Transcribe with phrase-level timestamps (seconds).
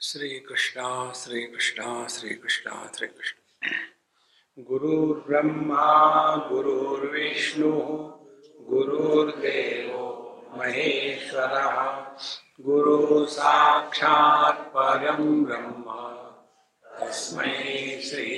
[0.00, 3.68] श्री कृष्णा श्री कृष्णा श्री कृष्णा श्री कृष्ण
[4.58, 7.70] गुरुर्ब्रह्मा, गुरुर्विष्णु,
[8.60, 9.92] गुरुर्देव
[10.58, 12.16] महेश्वर।
[12.60, 15.84] गुरु साक्षात् परम ब्रह्म।
[17.00, 17.42] तस्म
[18.00, 18.36] श्री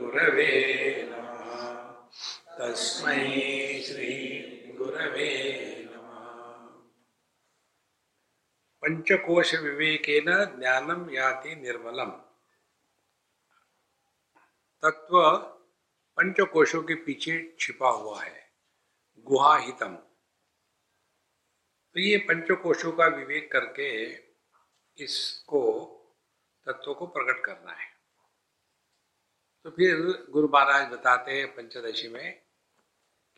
[0.00, 1.78] गुरवे नमः।
[2.58, 3.14] तस्मै
[3.86, 4.38] श्री
[4.78, 5.51] गुरवे
[8.82, 10.24] पंचकोश विवेकेन
[10.58, 12.10] ज्ञानम याति निर्मलम।
[14.82, 15.20] तत्व
[16.18, 18.52] पंचकोशों के पीछे छिपा हुआ है,
[19.26, 19.94] गुहाहितम।
[21.96, 23.88] तो ये पंचकोशों का विवेक करके
[24.98, 25.62] इसको
[26.66, 27.90] तत्व को प्रकट करना है।
[29.64, 29.96] तो फिर
[30.30, 32.42] गुरु महाराज बताते हैं पंचदशी में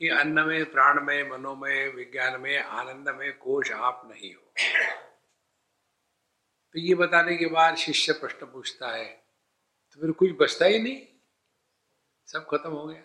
[0.01, 4.41] कि अन्न में प्राण में मनोमय विज्ञान में आनंद में कोश आप नहीं हो।
[6.75, 9.05] तो ये बताने के बाद शिष्य प्रश्न पूछता है
[9.93, 11.07] तो फिर कुछ बचता ही नहीं?
[12.27, 13.03] सब खत्म हो गया?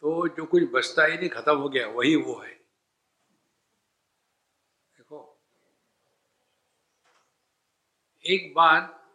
[0.00, 2.54] तो जो कुछ बचता ही नहीं, खत्म हो गया, वही वो है।
[4.96, 5.40] देखो,
[8.24, 9.12] एक बात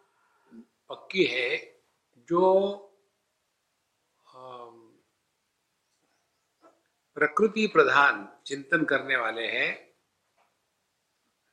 [0.88, 1.58] पक्की है,
[2.18, 2.76] जो
[7.16, 9.87] प्रकृति प्रधान चिंतन करने वाले हैं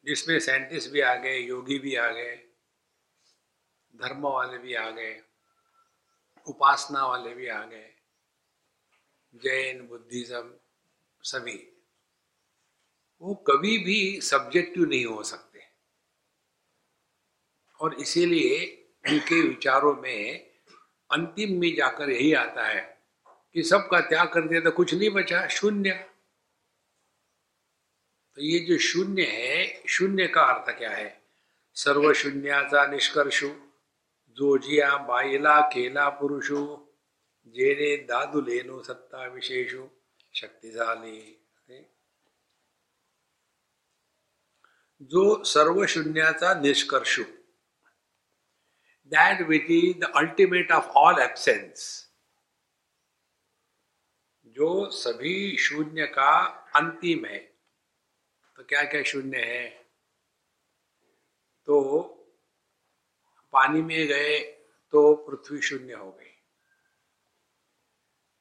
[0.05, 2.35] जिसमें साइंटिस्ट भी आ गए, योगी भी आ गए,
[3.95, 5.21] धर्म वाले भी आ गए,
[6.47, 7.93] उपासना वाले भी आ गए,
[9.35, 10.53] जैन, बुद्धिज्म,
[11.23, 11.71] सभी।
[13.21, 15.61] वो कभी भी सब्जेक्टिव नहीं हो सकते।
[17.79, 20.51] और इसीलिए उनके विचारों में
[21.11, 23.01] अंतिम में जाकर यही आता है
[23.53, 26.14] कि सबका त्याग कर दिया तो कुछ नहीं बचा, शून्य।
[28.35, 31.21] तो ये जो शून्य है, शून्य का अर्थ क्या है?
[31.75, 33.47] सर्व शून्याचा निष्कर्षु
[34.37, 36.87] जोजिया बाईला केला पुरुषु,
[37.47, 39.87] जेने दादू लेनो सत्ता विशेषु,
[40.33, 41.41] शक्तिशाली।
[45.01, 47.23] जो सर्व शून्याचा निष्कर्षु
[49.07, 52.09] that which is the ultimate of all absence
[54.47, 56.37] जो सभी शून्य का
[56.75, 57.54] अंतिम है।
[58.69, 59.69] क्या क्या शून्य है?
[61.65, 62.01] तो
[63.53, 64.39] पानी में गए
[64.91, 66.31] तो पृथ्वी शून्य हो गई।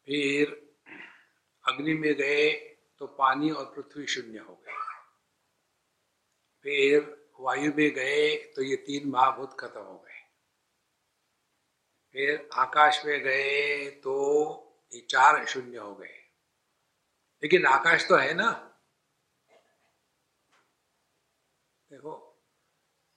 [0.07, 0.75] फिर
[1.69, 2.53] अग्नि में गए
[2.99, 4.73] तो पानी और पृथ्वी शून्य हो गए।
[6.62, 10.21] फिर वायु में गए तो ये तीन महाभूत खत्म हो गए।
[12.12, 14.15] फिर आकाश में गए तो
[14.95, 16.21] ये चार शून्य हो गए।
[17.43, 18.74] लेकिन आकाश तो है ना?
[21.94, 22.31] देखो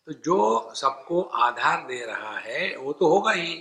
[0.06, 3.56] तो जो सबको आधार दे रहा है, वो तो होगा ही।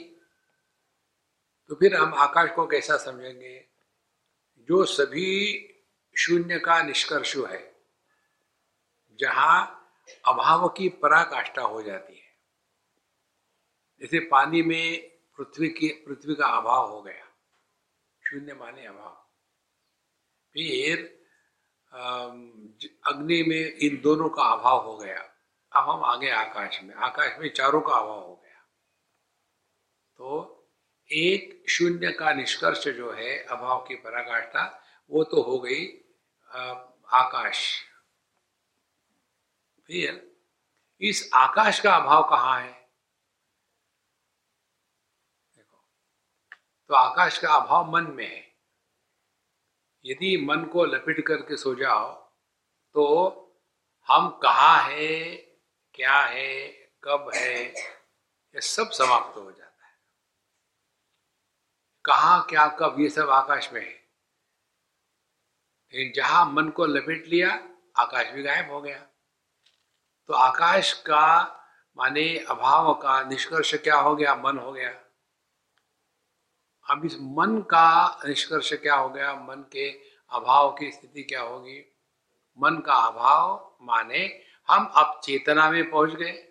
[1.68, 3.68] तो फिर हम आकाश को कैसा समझेंगे?
[4.58, 5.30] जो सभी
[6.18, 7.80] शून्य का निष्कर्ष है,
[9.20, 9.88] जहाँ
[10.28, 12.36] अभाव की पराकाष्ठा हो जाती है।
[14.00, 17.26] जैसे पानी में पृथ्वी की, पृथ्वी का अभाव हो गया,
[18.26, 19.26] शून्य माने अभाव।
[20.52, 21.15] फिर
[21.92, 25.18] अग्नि में इन दोनों का अभाव हो गया।
[25.72, 28.60] अब हम आगे आकाश में आकाश में चारों का अभाव हो गया।
[30.18, 30.52] तो
[31.10, 34.64] एक शून्य का निष्कर्ष जो है, अभाव की पराकाष्ठा,
[35.10, 35.86] वो तो हो गई
[37.12, 37.82] आकाश।
[39.86, 40.36] फिर,
[41.00, 42.72] इस आकाश का अभाव कहाँ है?
[45.56, 45.78] देखो
[46.88, 48.45] तो आकाश का अभाव मन में है।
[50.10, 52.26] यदि मन को लपेट करके सो जाओ
[52.94, 53.42] तो
[54.08, 55.34] हम कहा है,
[55.94, 56.68] क्या है,
[57.04, 57.64] कब है,
[58.54, 59.92] ये सब समाप्त हो जाता है।
[62.04, 64.10] कहा, क्या, कब, ये सब आकाश में है।
[65.92, 67.50] लेकिन जहाँ मन को लपेट लिया,
[67.96, 68.98] आकाश भी गायब हो गया।
[70.26, 71.52] तो आकाश का
[71.96, 74.34] माने अभाव का निष्कर्ष क्या हो गया?
[74.34, 75.05] मन हो गया।
[76.90, 79.34] अब इस मन का निष्कर्ष क्या हो गया?
[79.36, 79.88] मन के
[80.30, 81.78] अभाव की स्थिति क्या होगी?
[82.58, 84.24] मन का अभाव माने
[84.68, 86.42] हम अब चेतना में पहुँच गए।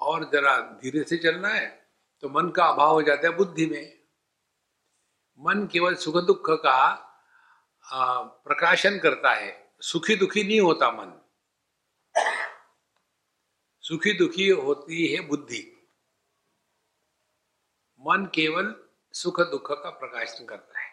[0.00, 1.66] और जरा धीरे से चलना है
[2.22, 3.98] तो मन का अभाव हो जाता है बुद्धि में।
[5.40, 6.78] मन केवल सुख दुख का
[8.44, 9.50] प्रकाशन करता है।
[9.82, 11.12] सुखी दुखी नहीं होता मन।
[13.84, 15.81] सुखी दुखी होती है बुद्धि।
[18.04, 18.74] मन केवल
[19.12, 20.90] सुख दुख का प्रकाशन करता है।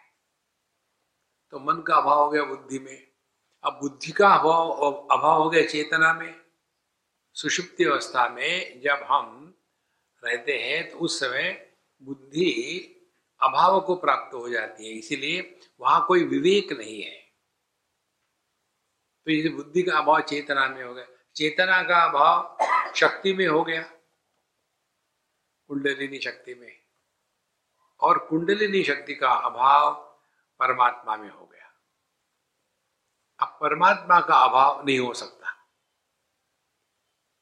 [1.50, 3.06] तो मन का अभाव हो गया बुद्धि में।
[3.64, 4.70] अब बुद्धि का अभाव
[5.10, 6.40] अभाव हो गया चेतना में।
[7.34, 9.54] सुषुप्ति अवस्था में जब हम
[10.24, 11.72] रहते हैं तो उस समय
[12.02, 12.50] बुद्धि
[13.42, 17.20] अभाव को प्राप्त हो जाती है। इसीलिए वहाँ कोई विवेक नहीं है।
[19.24, 21.06] तो इस बुद्धि का अभाव चेतना में हो गया।
[21.36, 23.82] चेतना का अभाव शक्ति में हो गया।
[25.68, 26.79] कुंडलिनी शक्ति में।
[28.00, 29.94] और कुंडलिनी शक्ति का अभाव
[30.58, 31.72] परमात्मा में हो गया।
[33.40, 35.68] अब परमात्मा का अभाव नहीं हो सकता।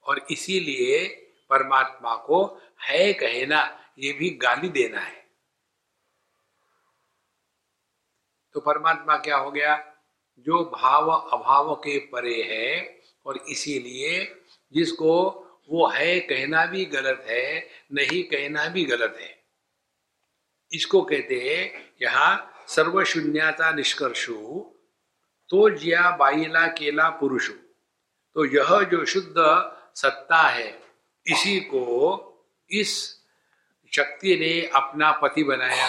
[0.03, 1.09] और इसीलिए
[1.51, 5.31] परमात्मा को है कहना ये भी गाली देना है।
[8.53, 9.95] तो परमात्मा क्या हो गया?
[10.39, 15.31] जो भाव अभाव के परे है और इसीलिए जिसको
[15.69, 19.38] वो है कहना भी गलत है, नहीं कहना भी गलत है।
[20.73, 24.35] इसको कहते हैं, यहाँ सर्वशून्यता निष्कर्षु
[25.51, 27.53] तो जिया बाइला केला पुरुषु।
[28.35, 29.35] तो यह जो शुद्ध
[29.95, 30.83] सत्ता है,
[31.27, 31.85] इसी को
[32.71, 33.19] इस
[33.93, 35.89] शक्ति ने अपना पति बनाया,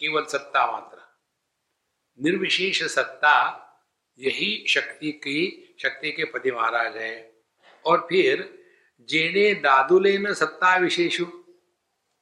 [0.00, 0.98] केवल सत्ता मात्र।
[2.22, 3.60] निर्विशेष सत्ता
[4.18, 7.32] यही शक्ति की, शक्ति के पति महाराज है।
[7.84, 8.64] और फिर,
[9.08, 11.43] जेने दादुले न सत्ता विशेषु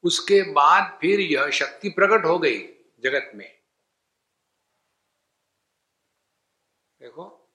[0.02, 2.58] उसके बाद फिर यह शक्ति प्रकट हो गई
[3.00, 3.58] जगत में।
[7.00, 7.54] देखो,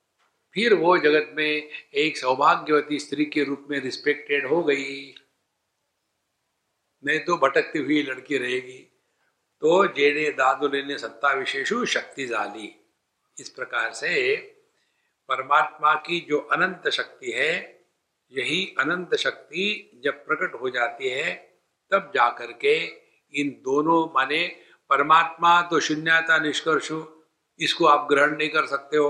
[0.54, 5.16] फिर वो जगत में एक सौभाग्यवती स्त्री के रूप में रिस्पेक्टेड हो गई।
[7.06, 8.80] नहीं तो भटकती हुई लड़की रहेगी।
[9.62, 12.76] तो जेने दादुले ने सत्ता विशेषु शक्ति जाली।
[13.40, 14.38] इस प्रकार से
[15.28, 17.86] परमात्मा की जो अनंत शक्ति है,
[18.32, 21.57] यही अनंत शक्ति जब प्रकट हो जाती है
[21.92, 22.86] तब जाकर के
[23.34, 24.48] इन दोनों माने
[24.90, 26.92] परमात्मा तो शून्यता निष्कर्ष
[27.60, 29.10] इसको आप ग्रहण नहीं कर सकते हो।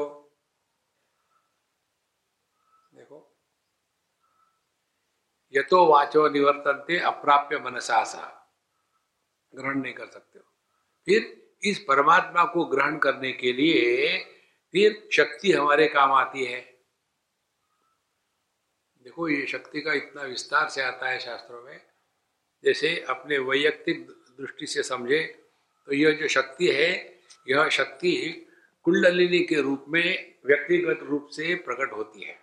[2.94, 3.38] देखो।
[5.54, 8.04] यथो वाचो निवर्तनते अप्राप्य मनसा
[9.56, 10.46] ग्रहण नहीं कर सकते हो।
[11.06, 14.18] फिर इस परमात्मा को ग्रहण करने के लिए
[14.72, 16.62] फिर शक्ति हमारे काम आती है।
[18.98, 21.97] देखो, ये शक्ति का इतना विस्तार से आता है शास्त्रों में।
[22.64, 25.44] जैसे अपने वैयक्तिक दृष्टि से समझे
[25.88, 27.20] तो यह जो शक्ति है,
[27.50, 28.44] यह शक्ति
[28.84, 32.40] कुंडलिनी के रूप में व्यक्तिगत रूप से प्रकट होती है।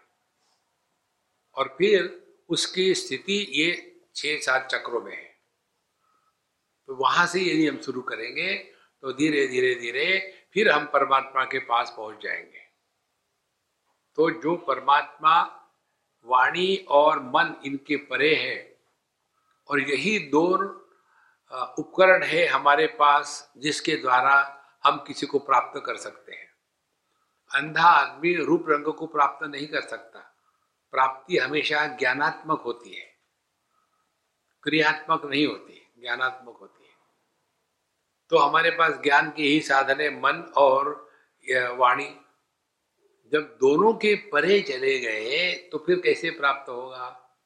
[1.55, 5.35] और फिर उसकी स्थिति ये छह सात चक्रों में है।
[6.87, 8.55] तो वहाँ से यदि हम शुरू करेंगे
[9.03, 12.63] तो धीरे धीरे धीरे फिर हम परमात्मा के पास पहुँच जाएँगे।
[14.15, 15.41] तो जो परमात्मा
[16.25, 18.74] वाणी और मन इनके परे है
[19.69, 20.47] और यही दो
[21.79, 26.51] उपकरण है हमारे पास जिसके द्वारा हम किसी को प्राप्त कर सकते हैं।
[27.55, 30.21] अंधा आदमी रूप रंग को प्राप्त नहीं कर सकता।
[30.93, 33.15] प्राप्ति हमेशा ज्ञानात्मक होती है।
[34.63, 36.93] क्रियात्मक नहीं होती, ज्ञानात्मक होती है।
[38.31, 41.11] तो हमारे पास ज्ञान के ही साधन है, मन और
[41.79, 42.17] वाणी।
[43.33, 47.37] जब दोनों के परे चले गए तो फिर कैसे प्राप्त होगा?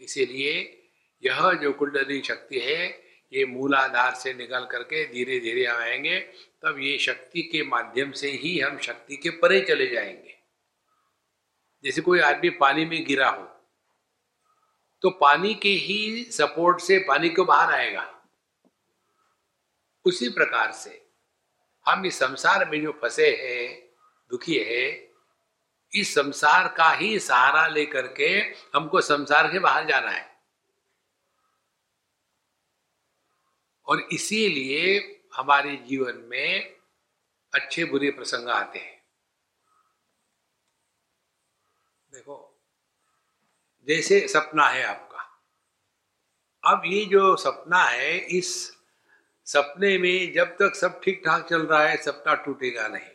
[0.00, 0.81] इसीलिए
[1.22, 2.86] यह जो कुंडली शक्ति है,
[3.32, 6.18] ये मूलाधार से निकल करके धीरे धीरे आएँगे,
[6.62, 10.34] तब ये शक्ति के माध्यम से ही हम शक्ति के परे चले जाएँगे।
[11.84, 13.48] जैसे कोई आदमी पानी में गिरा हो
[15.02, 18.02] तो पानी के ही सपोर्ट से पानी को बाहर आएगा।
[20.04, 21.00] उसी प्रकार से
[21.86, 23.88] हम इस संसार में जो फंसे हैं,
[24.30, 25.10] दुखी है,
[25.92, 28.28] इस संसार का ही सहारा लेकर के
[28.74, 30.31] हमको संसार के बाहर जाना है।
[33.86, 34.98] और इसीलिए
[35.34, 36.76] हमारे जीवन में
[37.54, 39.02] अच्छे बुरे प्रसंग आते हैं।
[42.12, 42.60] देखो,
[43.88, 45.12] जैसे सपना है आपका।
[46.64, 48.76] अब ये जो सपना है, इस
[49.44, 53.10] सपने में जब तक सब ठीक ठाक चल रहा है, सपना टूटेगा नहीं।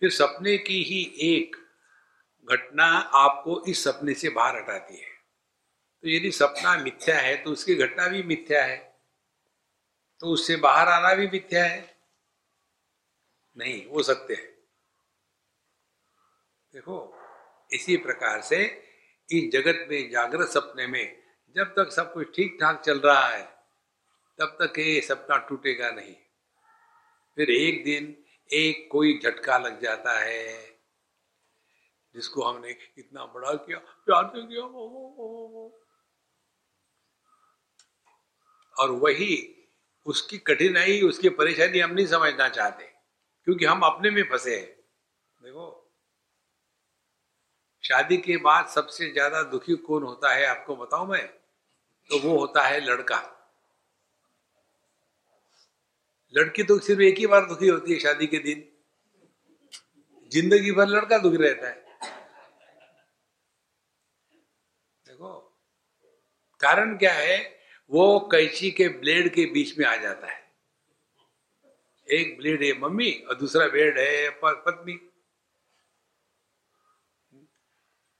[0.00, 1.56] फिर सपने की ही एक
[2.50, 5.10] घटना आपको इस सपने से बाहर हटाती है।
[6.02, 8.87] तो यदि सपना मिथ्या है तो उसकी घटना भी मिथ्या है।
[10.20, 11.98] तो उससे बाहर आना भी मिथ्या है?
[13.56, 14.58] नहीं वो सत्य है।
[16.72, 17.16] देखो,
[17.72, 18.64] इसी प्रकार से
[19.32, 21.22] इस जगत में जागृत सपने में
[21.56, 23.44] जब तक सब कुछ ठीक ठाक चल रहा है,
[24.38, 26.14] तब तक ये सपना टूटेगा नहीं।
[27.36, 30.78] फिर एक दिन एक कोई झटका लग जाता है,
[32.14, 34.62] जिसको हमने इतना बड़ा किया, प्यार से किया।
[38.74, 39.54] और वही
[40.08, 42.84] उसकी कठिनाई, उसकी परेशानी हम नहीं समझना चाहते,
[43.46, 44.66] क्योंकि हम अपने में फंसे हैं।
[45.40, 45.84] देखो,
[47.84, 51.26] शादी के बाद सबसे ज़्यादा दुखी कौन होता है, आपको बताऊँ मैं?
[52.10, 53.20] तो वो होता है लड़का।
[56.34, 58.64] लड़की तो सिर्फ़ एक ही बार दुखी होती है शादी के दिन।
[60.32, 61.86] ज़िंदगी भर लड़का दुखी रहता है।
[65.06, 65.34] देखो,
[66.60, 67.57] कारण क्या है?
[67.90, 70.46] वो कैची के ब्लेड के बीच में आ जाता है।
[72.08, 74.98] एक ब्लेड है मम्मी और दूसरा ब्लेड है पत्नी।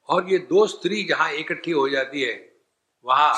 [0.08, 2.34] और ये दो स्त्री जहाँ इकट्ठी हो जाती है,
[3.04, 3.34] वहाँ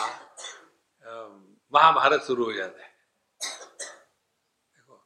[1.73, 2.89] महाभारत शुरू हो जाता है।
[3.41, 5.05] देखो,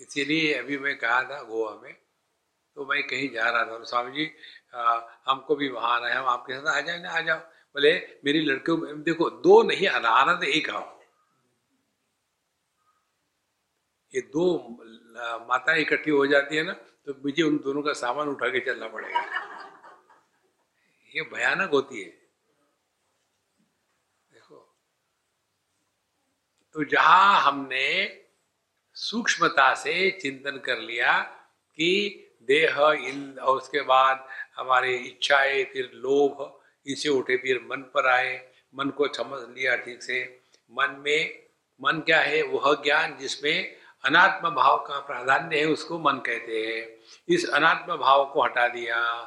[0.00, 1.92] इसीलिए अभी मैं कहा था गोवा में
[2.76, 4.30] तो मैं कहीं जा रहा था। स्वामी जी
[5.26, 7.40] हमको भी वहाँ आना है, हम आपके साथ आ जाए ना आ जाओ।
[7.76, 7.92] बोले,
[8.24, 10.90] मेरी लड़के देखो, दो नहीं तो एक आओ
[14.12, 14.44] ये दो
[15.48, 16.72] माता इकट्ठी हो जाती है ना
[17.06, 19.20] तो मुझे उन दोनों का सामान उठा के चलना पड़ेगा।
[21.12, 22.10] ये भयानक होती है।
[24.30, 24.56] देखो।
[26.76, 27.88] तो जहाँ हमने
[28.96, 31.18] सूक्ष्मता से चिंतन कर लिया
[31.78, 31.90] कि
[32.48, 32.76] देह
[33.08, 38.88] इन और उसके बाद हमारी इच्छाएँ, फिर लोभ इनसे उठे फिर मन पर आए, मन
[38.88, 41.42] को समझ लिया ठीक से। मन में,
[41.84, 42.42] मन क्या है?
[42.42, 46.98] वह ज्ञान जिसमें अनात्म भाव का प्राधान्य है, उसको मन कहते हैं।
[47.28, 49.22] इस अनात्म भाव को हटा दिया।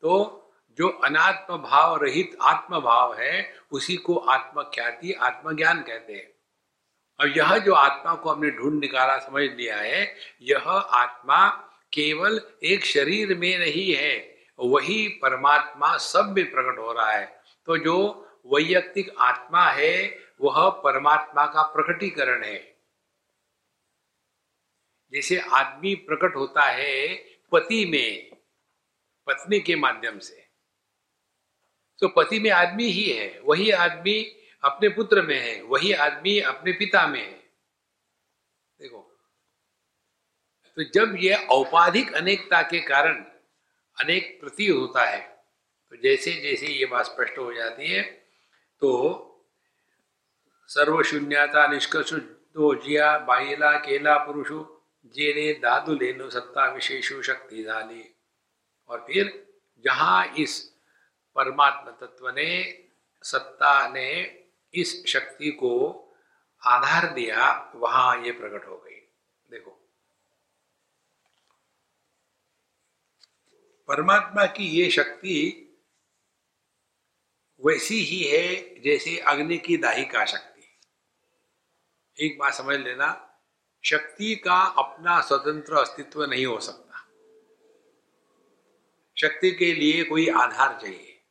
[0.00, 0.34] तो
[0.70, 6.32] जो अनात्म भाव रहित आत्म भाव है, उसी को आत्मख्याति, आत्मज्ञान कहते हैं।
[7.20, 11.48] और यह जो आत्मा को हमने ढूंढ निकाला, समझ लिया है, यह आत्मा
[11.92, 17.26] केवल एक शरीर में नहीं है वही परमात्मा सब में प्रकट हो रहा है।
[17.66, 17.96] तो जो
[18.46, 22.58] वैयक्तिक आत्मा है, वह परमात्मा का प्रकटीकरण है।
[25.12, 27.16] जैसे आदमी प्रकट होता है
[27.52, 28.36] पति में,
[29.26, 30.46] पत्नी के माध्यम से।
[31.98, 34.22] तो पति में आदमी ही है, वही आदमी
[34.62, 37.38] अपने पुत्र में है, वही आदमी अपने पिता में है।
[38.80, 39.04] देखो
[40.76, 43.24] तो जब यह औपाधिक अनेकता के कारण
[44.00, 45.20] अनेक प्रति होता है।
[45.92, 48.02] तो जैसे जैसे ये बात स्पष्ट हो जाती है
[48.82, 49.24] तो
[50.70, 54.60] सर्वशून्यता निष्कर्ष तो जिया बाहिला केला, पुरुषो,
[55.06, 58.04] जेने, दादू, लेनो, सत्ता, विशेषो, शक्ति डाली
[58.88, 59.32] और फिर
[59.84, 60.60] जहाँ इस
[61.36, 62.84] परमात्मा तत्व ने,
[63.22, 64.10] सत्ता ने
[64.74, 65.74] इस शक्ति को
[66.62, 69.00] आधार दिया, वहाँ ये प्रकट हो गई।
[69.50, 69.77] देखो
[73.88, 75.64] परमात्मा की ये शक्ति
[77.66, 80.78] वैसी ही है जैसे अग्नि की दाही का शक्ति।
[82.26, 83.40] एक बात समझ लेना,
[83.84, 86.98] शक्ति का अपना स्वतंत्र अस्तित्व नहीं हो सकता।
[89.20, 91.24] शक्ति के लिए कोई आधार चाहिए।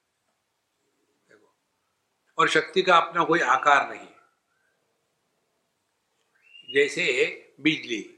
[2.38, 4.08] और शक्ति का अपना कोई आकार नहीं।
[6.74, 7.26] जैसे
[7.60, 8.17] बिजली।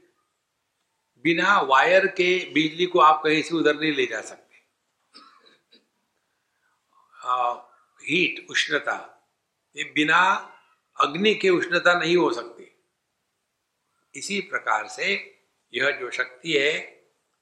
[1.24, 4.48] बिना वायर के बिजली को आप कहीं से उधर नहीं ले जा सकते।
[7.14, 7.52] आ,
[8.02, 8.96] हीट उष्णता
[9.76, 10.20] ये बिना
[10.96, 12.66] अग्नि के उष्णता नहीं हो सकती।
[14.14, 15.12] इसी प्रकार से
[15.72, 16.78] यह जो शक्ति है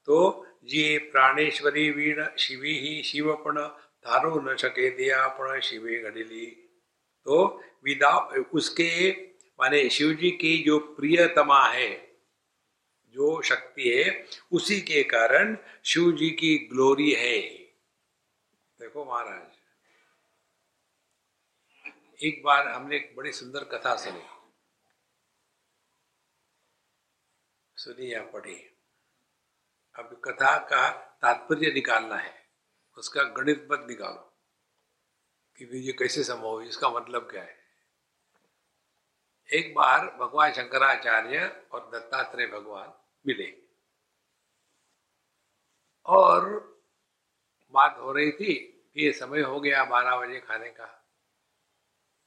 [0.08, 6.46] तो ये प्राणेश्वरी वीण शिवी ही शिवपण धारो न सके दिया पण शिवे घड़िली
[7.26, 7.46] तो
[7.84, 8.16] विदा
[8.54, 9.10] उसके
[9.58, 11.88] माने शिव जी की जो प्रियतमा है
[13.18, 17.40] जो शक्ति है, उसी के कारण शिव जी की ग्लोरी है।
[18.80, 19.46] देखो महाराज,
[22.22, 24.22] एक बार हमने एक बड़ी सुंदर कथा सुनी।
[27.76, 28.56] सुनी या पढ़ी?
[29.96, 30.88] अब कथा का
[31.22, 32.46] तात्पर्य निकालना है,
[32.98, 34.24] उसका गणित मत निकालो
[35.58, 37.56] कि ये कैसे संभव है इसका मतलब क्या है?
[39.48, 42.94] एक बार भगवान शंकराचार्य और दत्तात्रेय भगवान
[43.26, 43.52] मिले
[46.06, 46.46] और
[47.74, 48.54] बात हो रही थी
[48.94, 50.94] कि ये समय हो गया बारह बजे खाने का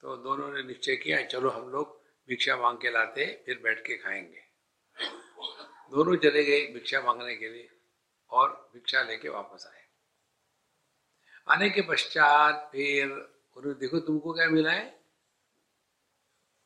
[0.03, 3.98] तो दोनों ने निश्चय किया, चलो हम लोग भिक्षा मांग के लाते, फिर बैठ के
[3.98, 4.43] खाएँगे।
[5.91, 7.69] दोनों चले गए भिक्षा मांगने के लिए
[8.29, 9.83] और भिक्षा लेके वापस आए।
[11.48, 13.12] आने के पश्चात फिर
[13.57, 14.89] उन्होंने देखो तुमको क्या मिला है?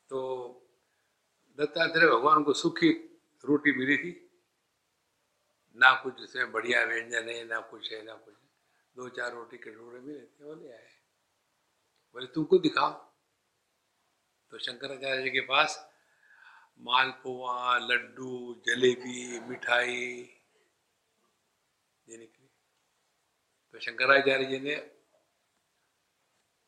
[0.10, 0.20] तो
[1.58, 3.15] दत्तात्रेय भगवान को सुखी
[3.46, 4.22] रोटी मिली थी।
[5.76, 8.34] ना कुछ उसमें बढ़िया व्यंजन है, ना कुछ है, ना कुछ
[8.96, 10.90] दो चार रोटी के टुकड़े मिले थे बोले आए।
[12.14, 12.92] बोले तुमको दिखाओ।
[14.52, 15.94] तो शंकराचार्य जी के पास
[16.80, 20.30] मालपुआ लड्डू, जलेबी, मिठाई
[22.10, 22.50] ये निकली।
[23.72, 24.92] तो शंकराचार्य जी ने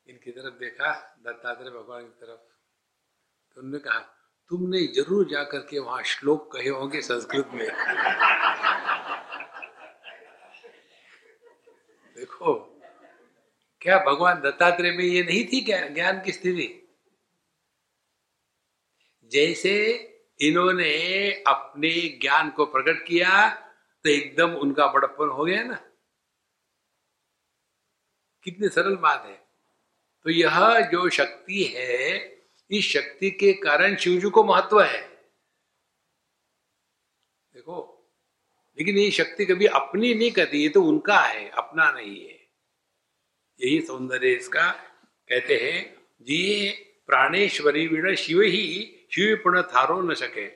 [0.08, 2.40] इनकी तरफ़ देखा, दत्तात्रेय भगवान की तरफ़।
[3.54, 4.17] तो उन्होंने कहा
[4.52, 7.68] तुमने ज़रूर जाकर के वहाँ श्लोक कहे होंगे संस्कृत में।
[12.16, 12.54] देखो,
[13.82, 15.88] क्या भगवान दत्तात्रेय में ये नहीं थी क्या?
[15.88, 16.68] ज्ञान की स्थिति?
[19.32, 19.74] जैसे
[20.40, 20.94] इन्होंने
[21.48, 23.50] अपने ज्ञान को प्रकट किया
[24.06, 25.80] तो एकदम उनका बड़प्पन हो गया ना।
[28.46, 29.36] कितनी सरल बात है।
[30.26, 32.37] तो यह जो शक्ति है
[32.72, 35.02] इस शक्ति के कारण शिवजू को महत्व है।
[37.56, 37.78] देखो,
[38.78, 42.36] लेकिन ये शक्ति कभी अपनी नहीं करती, ये तो उनका है, अपना नहीं है।
[43.60, 44.70] यही सौंदर्य इसका
[45.30, 45.84] कहते हैं
[46.22, 46.70] जी
[47.08, 50.48] प्राणेश्वरी वीण शिव ही शिव पुण्य थारो न सके।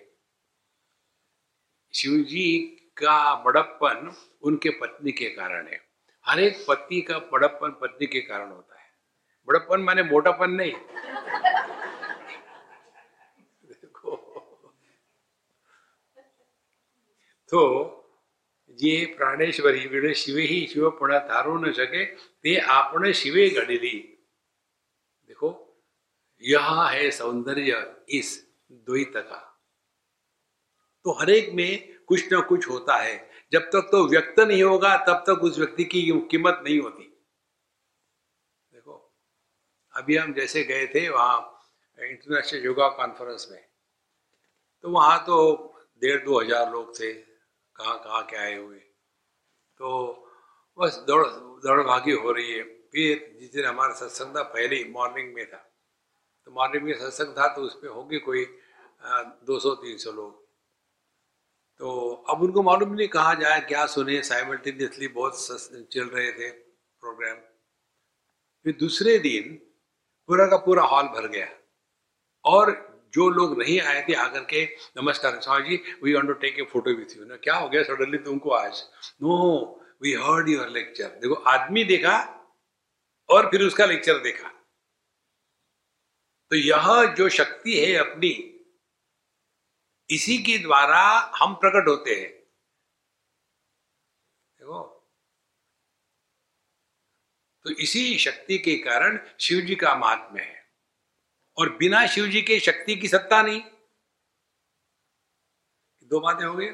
[1.93, 2.59] शिव जी
[2.97, 5.79] का बड़प्पन उनके पत्नी के कारण है।
[6.25, 8.89] हर एक पति का बड़प्पन पत्नी के कारण होता है।
[9.47, 10.71] बड़प्पन माने मोटापन नहीं
[13.71, 14.15] देखो
[17.52, 17.62] तो
[18.78, 22.04] જે પ્રાણેશ્વરી વિણે શિવે ही शिव पुणा तारो न सके
[22.42, 23.78] ते आपने शिवे घड़ी
[25.30, 25.50] देखो
[26.42, 27.76] यह है सौंदर्य
[28.10, 28.30] इस
[28.86, 29.38] द्वैत का
[31.06, 31.70] तो हरेक में
[32.06, 33.14] कुछ ना कुछ होता है
[33.52, 37.04] जब तक तो व्यक्त नहीं होगा तब तक उस व्यक्ति की कीमत नहीं होती
[38.72, 38.96] देखो
[39.94, 41.38] अभी हम जैसे गए थे वहां
[41.98, 43.64] इंटरनेशनल योगा कॉन्फ्रेंस में
[44.84, 45.38] तो वहां तो
[46.02, 47.12] डेढ़ दो हजार लोग थे
[47.81, 48.77] कहाँ कहाँ के आए हुए।
[49.79, 49.89] तो
[50.77, 51.25] बस दौड़
[51.63, 55.45] दौड़ भागी हो रही है। फिर जिस दिन हमारा सत्संग था, पहले ही मॉर्निंग में
[55.49, 55.57] था।
[56.47, 58.45] तो मॉर्निंग में सत्संग था तो उसमें होंगे कोई
[59.45, 60.39] दो सौ, तीन सौ लोग।
[61.81, 65.37] तो अब उनको मालूम नहीं कहा जाए, क्या सुने। साइमल्टेनियसली बहुत
[65.91, 67.37] चल रहे थे प्रोग्राम
[68.65, 69.53] फिर दूसरे दिन
[70.29, 71.47] पूरा का पूरा हॉल भर गया।
[72.45, 72.71] और
[73.13, 74.65] जो लोग नहीं आए थे आकर के,
[74.97, 77.83] नमस्कार Swami ji we want to take a photo with you ना, क्या हो गया
[77.83, 78.83] सडनली तुमको आज?
[79.21, 79.33] No
[80.01, 82.17] we heard your lecture देखो, आदमी देखा
[83.29, 84.49] और फिर उसका लेक्चर देखा।
[86.51, 88.29] तो यह जो शक्ति है अपनी,
[90.09, 91.01] इसी के द्वारा
[91.37, 92.31] हम प्रकट होते हैं।
[94.59, 94.81] देखो।
[97.65, 100.60] तो इसी शक्ति के कारण शिव जी का महात्म्य है।
[101.61, 103.61] और बिना शिव जी के शक्ति की सत्ता नहीं।
[106.03, 106.67] दो बातें हो गई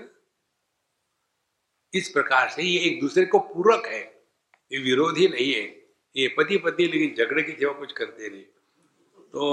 [1.94, 4.02] इस प्रकार से ये एक दूसरे को पूरक है।
[4.72, 5.66] ये विरोधी नहीं है।
[6.16, 8.44] ये पति पति लेकिन झगड़े की सेवा कुछ करते नहीं।
[9.34, 9.44] तो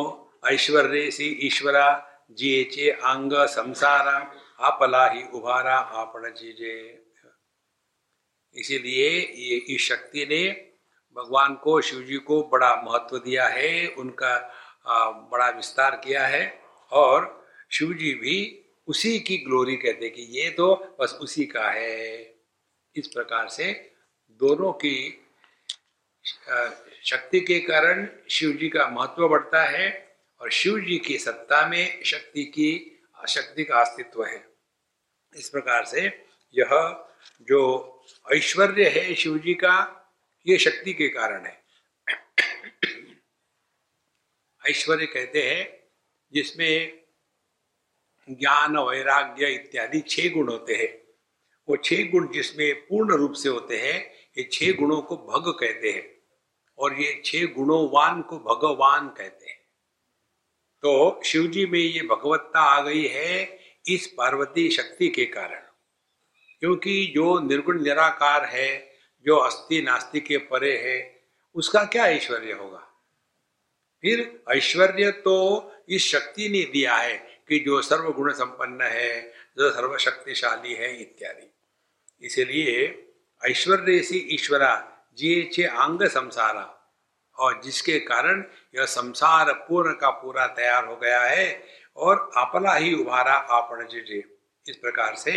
[0.46, 1.86] ऐश्वर्य सी ईश्वरा
[2.32, 4.18] चे अंग, संसारा,
[4.60, 7.00] आपला ही उभारा आपण चीजे
[8.56, 10.42] इसीलिए ये इस शक्ति ने
[11.16, 14.32] भगवान को, शिव जी को बड़ा महत्व दिया है। उनका
[14.86, 16.46] बड़ा विस्तार किया है
[16.92, 18.36] और शिव जी भी
[18.88, 22.20] उसी की ग्लोरी कहते कि ये तो बस उसी का है।
[22.96, 23.72] इस प्रकार से
[24.40, 25.20] दोनों की
[27.04, 29.88] शक्ति के कारण शिव जी का महत्व बढ़ता है
[30.40, 34.44] और शिव जी की सत्ता में शक्ति की, शक्ति का अस्तित्व है।
[35.36, 36.06] इस प्रकार से
[36.54, 36.70] यह
[37.48, 37.60] जो
[38.32, 39.76] ऐश्वर्य है शिव जी का,
[40.46, 41.63] ये शक्ति के कारण है।
[44.68, 45.84] ऐश्वर्य कहते हैं,
[46.32, 47.00] जिसमें
[48.30, 51.04] ज्ञान, वैराग्य इत्यादि छह गुण होते हैं।
[51.68, 55.90] वो छह गुण जिसमें पूर्ण रूप से होते हैं, ये छह गुणों को भग कहते
[55.90, 56.16] हैं
[56.78, 59.64] और ये छह गुणोवान को भगवान कहते हैं।
[60.82, 65.60] तो शिव जी में ये भगवत्ता आ गई है इस पार्वती शक्ति के कारण।
[66.60, 71.24] क्योंकि जो निर्गुण निराकार है, जो अस्थि नास्ति के परे है,
[71.54, 72.90] उसका क्या ऐश्वर्य होगा?
[74.04, 75.36] फिर ऐश्वर्य तो
[75.88, 77.16] इस शक्ति ने दिया है
[77.48, 79.20] कि जो सर्वगुण संपन्न है,
[79.58, 81.50] जो सर्वशक्तिशाली है इत्यादि।
[82.22, 82.84] इसलिए
[83.42, 84.72] ऐश्वर्य से ईश्वरा
[85.18, 86.70] जिये छे अंग संसारा,
[87.38, 91.62] और जिसके कारण यह संसार पूर्ण का पूरा तैयार हो गया है
[91.96, 94.22] और अपना ही उभारा आपण जे
[94.66, 95.34] इस प्रकार से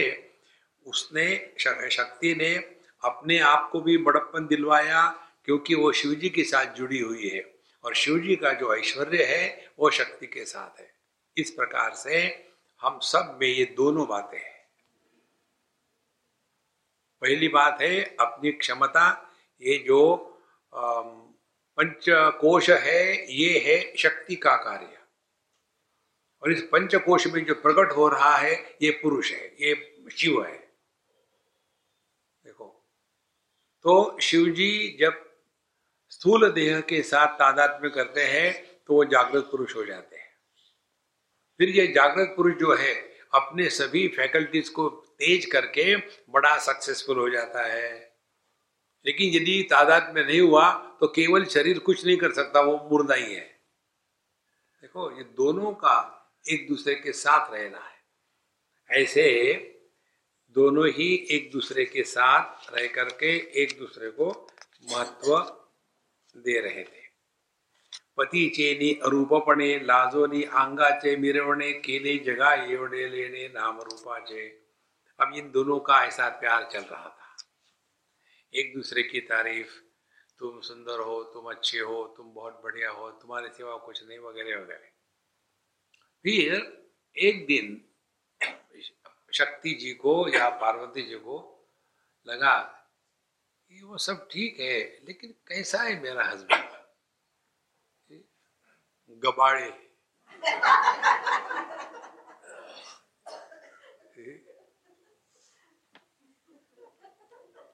[0.85, 2.55] उसने शक्ति ने
[3.03, 5.07] अपने आप को भी बड़प्पन दिलवाया,
[5.45, 7.56] क्योंकि वो शिव जी के साथ जुड़ी हुई है।
[7.87, 10.91] और शिव जी का जो ऐश्वर्य है, वो शक्ति के साथ है।
[11.37, 12.19] इस प्रकार से
[12.81, 14.55] हम सब में ये दोनों बातें हैं।
[17.21, 19.05] पहली बात है अपनी क्षमता,
[19.61, 19.99] ये जो
[20.73, 22.05] पंच
[22.41, 24.97] कोश है, ये है शक्ति का कार्य।
[26.43, 30.57] और इस पंचकोश में जो प्रकट हो रहा है, ये पुरुष है, ये शिव है।
[32.45, 32.67] देखो
[33.85, 35.26] तो शिव जी जब
[36.19, 38.53] स्थूल देह के साथ तादाद में करते हैं
[38.87, 40.25] तो वो जागृत पुरुष हो जाते हैं।
[41.59, 42.93] फिर ये जागृत पुरुष जो है,
[43.33, 45.95] अपने सभी फैकल्टीज को तेज करके
[46.29, 47.91] बड़ा सक्सेसफुल हो जाता है।
[49.05, 53.15] लेकिन यदि तादाद में नहीं हुआ तो केवल शरीर कुछ नहीं कर सकता, वो मुर्दा
[53.15, 53.61] ही है।
[54.81, 55.95] देखो, ये दोनों का
[56.45, 59.23] एक दूसरे के साथ रहना है। ऐसे
[60.55, 64.29] दोनों ही एक दूसरे के साथ रह करके एक दूसरे को
[64.83, 65.35] महत्व
[66.37, 67.07] दे रहे थे।
[68.17, 74.47] पति चेनी अरूपपणे, लाजोनी आंगाचे, मिरवणे, केले जगा एवढे लेने नाम रूपाचे
[75.19, 77.35] अब इन दोनों का ऐसा प्यार चल रहा था।
[78.53, 79.79] एक दूसरे की तारीफ़,
[80.39, 84.61] तुम सुंदर हो, तुम अच्छे हो, तुम बहुत बढ़िया हो, तुम्हारे सिवा कुछ नहीं, वगैरह
[84.61, 84.89] वगैरह।
[86.23, 86.53] फिर
[87.17, 87.83] एक दिन
[89.33, 91.67] शक्ति जी को या पार्वती जी को
[92.27, 92.73] लगा
[93.71, 96.65] कि वो सब ठीक है, लेकिन कैसा है मेरा हस्बैंड
[99.23, 99.65] गबाड़े।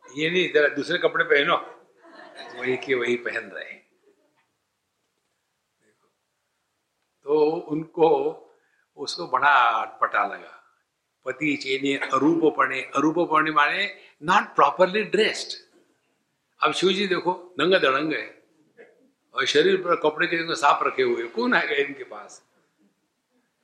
[0.06, 1.56] ये नहीं, जरा दूसरे कपड़े पहनो।
[2.60, 3.74] वही के वही पहन रहे
[7.26, 7.40] तो
[7.72, 8.10] उनको,
[8.98, 10.60] उसको बड़ा अटपटा लगा।
[11.26, 13.86] पति चेने अरूप पढ़े अरूप पढ़ने माने
[14.24, 15.52] नॉट प्रॉपरली ड्रेस्ड
[16.64, 18.26] अब शिव जी देखो, नंगा दड़ंग है।
[19.36, 22.42] और शरीर पर कपड़े के साफ़ रखे हुए कौन आएगा इनके पास?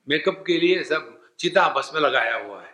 [0.08, 2.72] मेकअप के लिए सब चिता बस में लगाया हुआ है।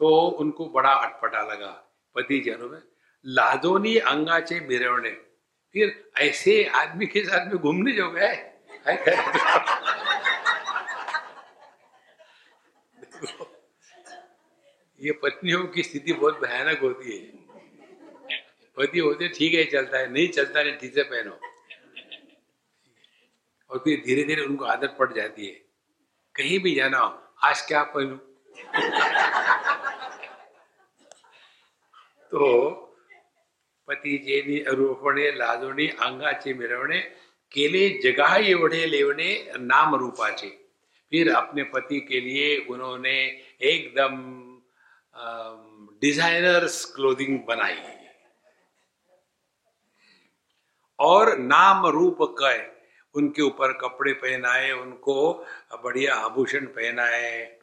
[0.00, 0.08] तो
[0.40, 1.70] उनको बड़ा अटपटा लगा
[2.14, 2.80] पति जनों में
[3.24, 5.10] लादोनी अंगाचे मिरवने
[5.74, 8.34] फिर ऐसे आदमी के साथ में घूमने जो गए
[15.00, 17.39] ये पत्नियों की स्थिति बहुत भयानक होती है।
[18.76, 21.40] पति होते ठीक है, चलता है, नहीं चलता नहीं, ठीक से पहनो।
[23.70, 25.52] और फिर धीरे धीरे उनको आदत पड़ जाती है।
[26.34, 28.16] कहीं भी जाना हो, आज क्या पहनू?
[32.30, 32.70] तो
[33.88, 36.98] पति जेनी रूपणे लाजोणी अंगाचे मिरवणे,
[37.52, 40.48] केले जगह एवढे लेवणे, नाम रूपाचे।
[41.10, 43.16] फिर अपने पति के लिए उन्होंने
[43.62, 44.12] एकदम
[46.00, 47.99] डिजाइनर्स क्लोथिंग बनाई।
[51.00, 52.80] और नाम रूप कह।
[53.14, 55.46] उनके ऊपर कपड़े पहनाए, उनको
[55.84, 57.58] बढ़िया आभूषण पहनाए।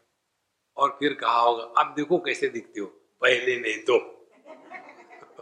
[0.78, 2.88] और फिर कहा होगा आप देखो कैसे दिखते हो,
[3.21, 3.97] पहले नहीं तो।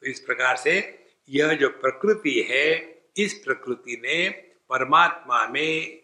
[0.00, 4.30] तो इस प्रकार से यह जो प्रकृति है, इस प्रकृति ने
[4.68, 6.02] परमात्मा में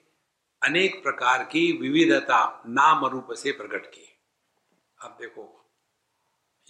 [0.62, 4.20] अनेक प्रकार की विविधता नाम रूप से प्रकट की।
[5.02, 5.70] अब देखो,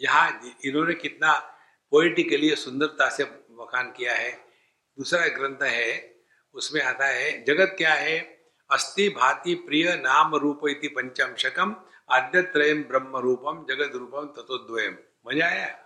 [0.01, 1.59] यहाँ इन्होंने कितना
[1.93, 4.31] पोइटिकली सुंदरता से वखान किया है।
[4.99, 6.15] दूसरा ग्रंथ है,
[6.55, 8.19] उसमें आता है, जगत क्या है?
[8.71, 11.77] अस्ति भाति प्रिय नाम रूप इति पंचम
[12.11, 15.79] आद्य त्रयम ब्रह्म रूपम जगत रूपम तत्वद्वयम मज़ा आया?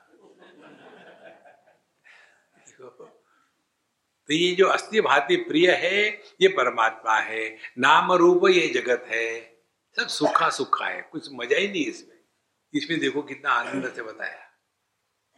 [4.29, 9.57] तो ये जो अस्थि भाति प्रिय है, ये परमात्मा है। नाम रूप ये जगत है।
[9.97, 12.17] सब सुखा सुखा है। कुछ मज़ा ही नहीं इसमें।
[12.75, 14.46] इसमें देखो कितना आनंद से बताया।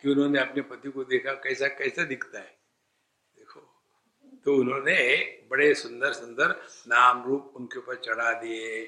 [0.03, 2.59] कि उन्होंने अपने पति को देखा कैसा कैसा दिखता है।
[3.37, 3.61] देखो
[4.45, 4.97] तो उन्होंने
[5.51, 6.51] बड़े सुंदर सुंदर
[6.89, 8.85] नाम रूप उनके ऊपर चढ़ा दिए।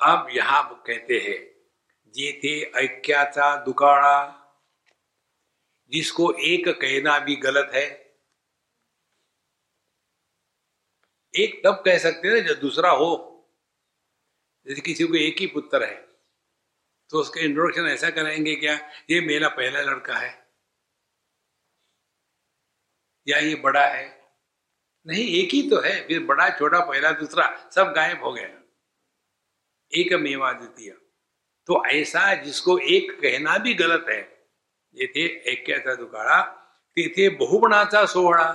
[0.00, 1.38] अब यहाँ कहते हैं
[2.14, 4.36] जे थे ऐक्याचा दुकाड़ा
[5.92, 7.86] जिसको एक कहना भी गलत है।
[11.34, 13.10] एक तब कह सकते हैं जब दूसरा हो।
[14.66, 16.09] जैसे किसी को एक ही पुत्र है।
[17.12, 18.74] तो उसका इंट्रोडक्शन ऐसा कराएँगे क्या?
[19.10, 20.30] ये मेरा पहला लड़का है।
[23.26, 24.06] या ये बड़ा है?
[25.06, 28.48] नहीं, एक ही तो है। फिर बड़ा, छोटा, पहला, दूसरा, सब गायब हो गया
[29.92, 30.90] एक मेवा द्वितीय
[31.68, 34.20] तो ऐसा जिसको एक कहना भी गलत है।
[34.94, 36.40] ये थे एक ऐक्याचा दुकाळा
[36.96, 38.48] तिथे बहुगुणाचा सोहळा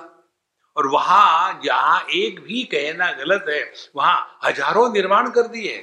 [0.75, 5.77] और वहाँ, जहाँ एक भी कहना गलत है, वहाँ हज़ारों निर्माण कर दिए।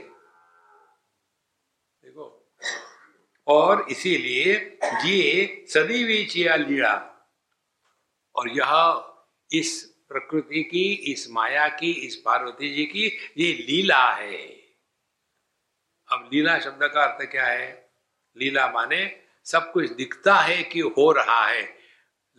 [3.47, 7.09] और इसीलिए ये सदैवी चिया लीला।
[8.37, 9.05] और यह
[9.53, 13.07] इस प्रकृति की, इस माया की, इस पार्वती जी की,
[13.39, 14.49] ये लीला है।
[16.13, 17.93] अब लीला शब्द का अर्थ क्या है?
[18.37, 21.79] लीला माने सब कुछ दिखता है कि हो रहा है,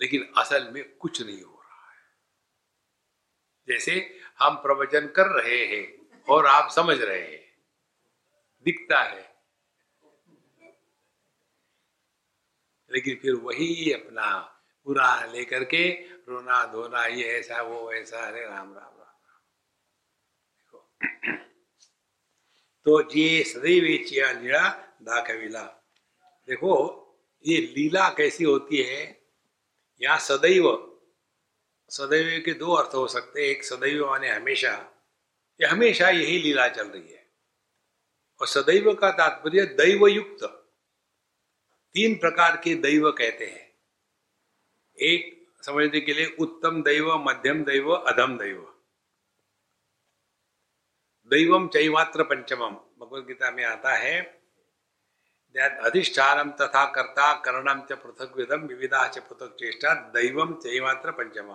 [0.01, 1.99] लेकिन असल में कुछ नहीं हो रहा है।
[3.67, 5.97] जैसे हम प्रवचन कर रहे हैं
[6.29, 7.57] और आप समझ रहे हैं,
[8.63, 9.32] दिखता है।
[12.93, 14.39] लेकिन फिर वही अपना
[14.85, 15.89] पूरा लेकर के
[16.29, 19.13] रोना, धोना, ये ऐसा, वो ऐसा, अरे राम राम राम
[20.59, 20.91] देखो।
[22.85, 24.69] तो ये सदैव चिया लीला
[25.01, 25.63] दाखविला।
[26.47, 26.99] देखो,
[27.47, 29.23] ये लीला कैसी होती है?
[30.01, 30.89] यहाँ सदैव
[31.89, 34.89] सदैव के दो अर्थ हो सकते हैं। एक सदैव माने हमेशा।
[35.61, 37.31] ये हमेशा यही लीला चल रही है।
[38.41, 40.59] और सदैव का तात्पर्य दैव युक्त
[41.95, 43.71] तीन प्रकार के दैव कहते हैं।
[44.97, 48.61] एक समझने के लिए उत्तम दैव, मध्यम दैव, अधम दैव।
[51.31, 54.43] दैवम चैमात्र पंचमम। भगवत गीता में आता है
[55.55, 61.51] अधिष्ठान तथा कर्ता करणम च पृथक विधम विविधा च पृथक चेष्टा दैवम चैमात्र पंचम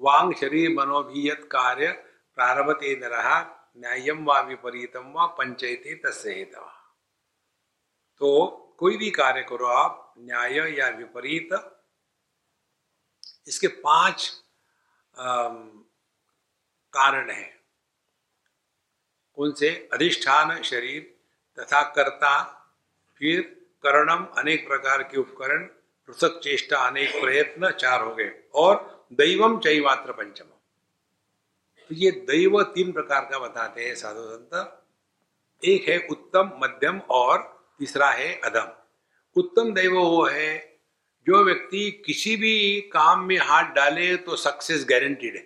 [0.00, 1.92] वांग शरीर मनोभीयत कार्य
[2.38, 3.38] प्रारभते न रहा
[3.76, 6.44] न्यायम व विपरीतम व पंचयते तस्य
[8.20, 8.30] तो
[8.80, 11.48] कोई भी कार्य करो आप, न्याय या विपरीत।
[13.48, 14.30] इसके पाँच
[16.94, 17.58] कारण हैं।
[19.38, 21.02] उनसे अधिष्ठान, शरीर
[21.58, 22.32] तथा कर्ता।
[23.20, 23.40] फिर
[23.84, 25.64] करणम, अनेक प्रकार के उपकरण,
[26.08, 30.44] पृथक चेष्टा, अनेक प्रयत्न, चार हो गए। और दैवम चैमात्र पंचम
[31.90, 34.84] तो ये दैव तीन प्रकार का बताते हैं साधु संत।
[35.62, 38.72] एक है उत्तम, मध्यम और तीसरा है अधम
[39.36, 40.80] उत्तम दैव वो है,
[41.26, 45.42] जो व्यक्ति किसी भी काम में हाथ डाले तो सक्सेस गारंटीड है।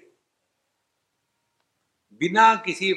[2.20, 2.90] बिना किसी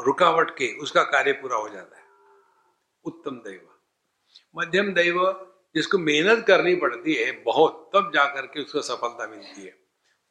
[0.00, 2.04] रुकावट के उसका कार्य पूरा हो जाता है।
[3.04, 3.68] उत्तम दैव।
[4.56, 5.20] मध्यम दैव
[5.74, 9.74] जिसको मेहनत करनी पड़ती है, बहुत, तब जाकर के उसको सफलता मिलती है।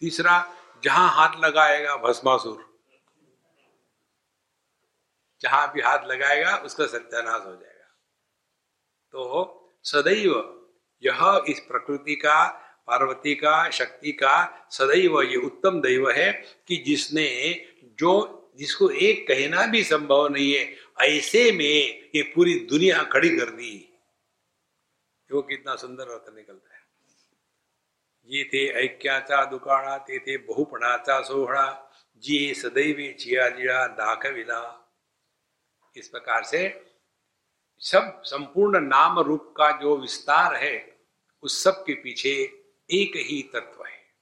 [0.02, 0.54] तीसरा,
[0.84, 2.67] जहाँ हाथ लगाएगा, भस्मासुर।
[5.42, 7.98] जहाँ भी हाथ लगाएगा, उसका सत्यानाश हो जाएगा।
[9.12, 10.54] तो सदैव
[11.04, 12.48] यह इस प्रकृति का,
[12.88, 19.66] पार्वती का, शक्ति का, सदैव ये उत्तम दैव है कि जिसने जो, जिसको एक कहना
[19.66, 23.94] भी संभव नहीं है, ऐसे में ये पूरी दुनिया खड़ी कर दी।
[25.32, 26.82] वो कितना सुंदर अर्थ निकलता है।
[28.26, 34.84] ये थे ऐक्याचा दुकाणा, ते थे बहुपणाचा सोहड़ा जी सदैव चिया जिया दाख विला
[35.98, 36.92] इस प्रकार से
[37.80, 41.00] सब संपूर्ण नाम रूप का जो विस्तार है,
[41.42, 42.30] उस सब के पीछे
[42.92, 44.14] एक ही तत्व है।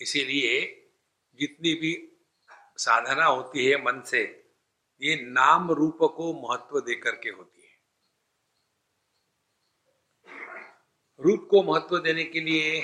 [0.00, 0.88] इसीलिए
[1.40, 2.12] जितनी भी
[2.76, 4.48] साधना होती है मन से,
[5.02, 7.78] ये नाम रूप को महत्व देकर के होती है।
[11.20, 12.80] रूप को महत्व देने के लिए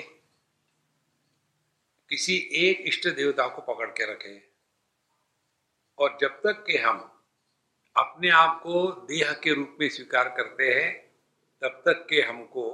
[2.09, 4.52] किसी एक इष्ट देवता को पकड़ के रखें।
[6.03, 6.99] और जब तक कि हम
[7.95, 10.91] अपने आप को देह के रूप में स्वीकार करते हैं,
[11.61, 12.65] तब तक के हमको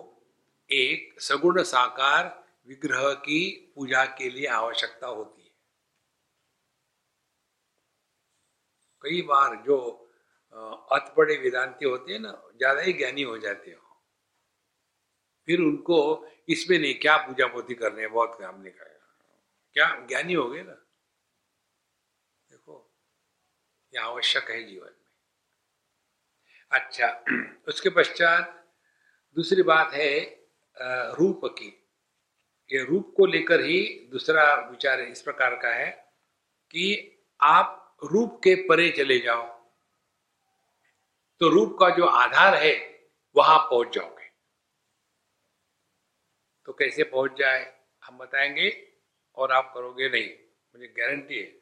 [0.69, 2.27] एक सगुण साकार
[2.67, 3.41] विग्रह की
[3.75, 5.49] पूजा के लिए आवश्यकता होती है।
[9.01, 9.77] कई बार जो
[10.91, 14.01] अत बड़े वेदांति होते हैं ना, ज़्यादा ही ज्ञानी हो जाते हो।
[15.47, 15.97] फिर उनको
[16.49, 18.97] इसमें नहीं, क्या पूजा पोती करने बहुत नहीं करेगा
[19.75, 20.73] क्या, ज्ञानी हो गए ना
[22.49, 22.85] देखो
[23.93, 24.95] यह आवश्यक है जीवन में।
[26.71, 27.08] अच्छा
[27.67, 28.56] उसके पश्चात
[29.36, 30.19] दूसरी बात है
[31.15, 31.75] रूप की।
[32.69, 35.89] ये रूप को लेकर ही दूसरा विचार इस प्रकार का है
[36.71, 36.86] कि
[37.39, 39.47] आप रूप के परे चले जाओ।
[41.41, 42.73] तो रूप का जो आधार है,
[43.36, 44.28] वहाँ पहुँच जाओगे।
[46.65, 47.63] तो कैसे पहुँच जाए,
[48.04, 48.69] हम बताएँगे
[49.36, 50.30] और आप करोगे नहीं।
[50.75, 51.60] मुझे गारंटी है।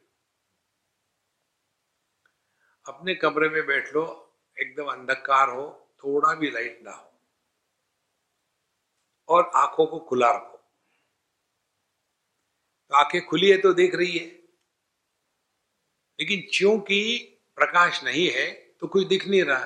[2.88, 7.12] अपने कमरे में बैठ लो, एकदम अंधकार हो, थोड़ा भी लाइट ना हो।
[9.28, 10.58] और आँखों को खुला रखो।
[12.88, 14.26] तो आँखें खुली है तो देख रही है।
[16.20, 17.18] लेकिन क्योंकि
[17.56, 19.64] प्रकाश नहीं है तो कुछ दिख नहीं रहा।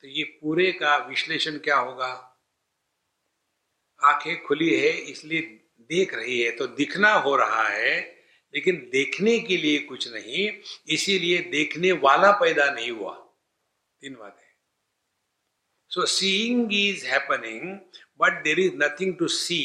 [0.00, 2.36] तो ये पूरे का विश्लेषण क्या होगा?
[4.04, 5.40] आँखें खुली है, इसलिए
[5.80, 8.19] देख रही है तो दिखना हो रहा है
[8.54, 10.50] लेकिन देखने के लिए कुछ नहीं,
[10.88, 13.12] इसीलिए देखने वाला पैदा नहीं हुआ।
[14.02, 14.48] तीन बातें
[15.90, 17.62] so seeing is happening
[18.20, 19.62] but there is nothing to see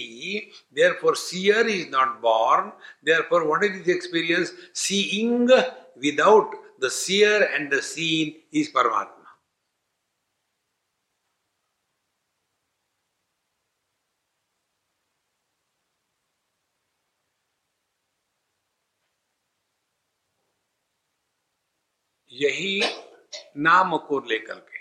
[1.02, 2.72] therefore seer is not born
[3.30, 5.52] therefore what is is experience seeing
[6.06, 9.15] without the seer and the seen is परमात्मा
[22.36, 22.82] यही
[23.58, 24.78] नाम को लेकर के।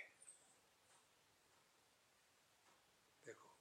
[3.26, 3.58] देखो।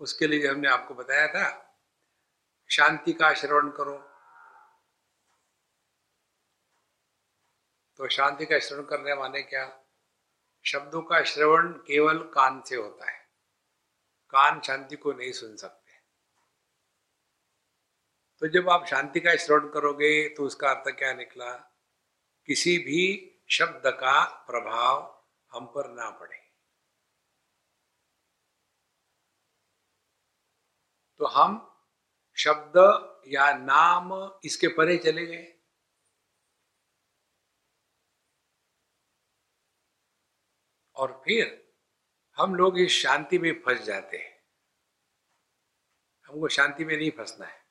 [0.00, 1.78] उसके लिए हमने आपको बताया था,
[2.70, 3.98] शांति का श्रवण करो।
[7.96, 9.84] तो शांति का श्रवण करने माने क्या?
[10.64, 13.18] शब्दों का श्रवण केवल कान से होता है।
[14.30, 15.92] कान शांति को नहीं सुन सकते।
[18.40, 21.67] तो जब आप शांति का श्रवण करोगे तो उसका अर्थ क्या निकला?
[22.48, 26.38] किसी भी शब्द का प्रभाव हम पर ना पड़े।
[31.18, 31.80] तो हम
[32.36, 32.74] शब्द
[33.26, 35.58] या नाम इसके परे चले गए।
[40.94, 41.74] और फिर
[42.36, 44.46] हम लोग इस शांति में फंस जाते हैं।
[46.26, 47.68] हमको शांति में नहीं फंसना है।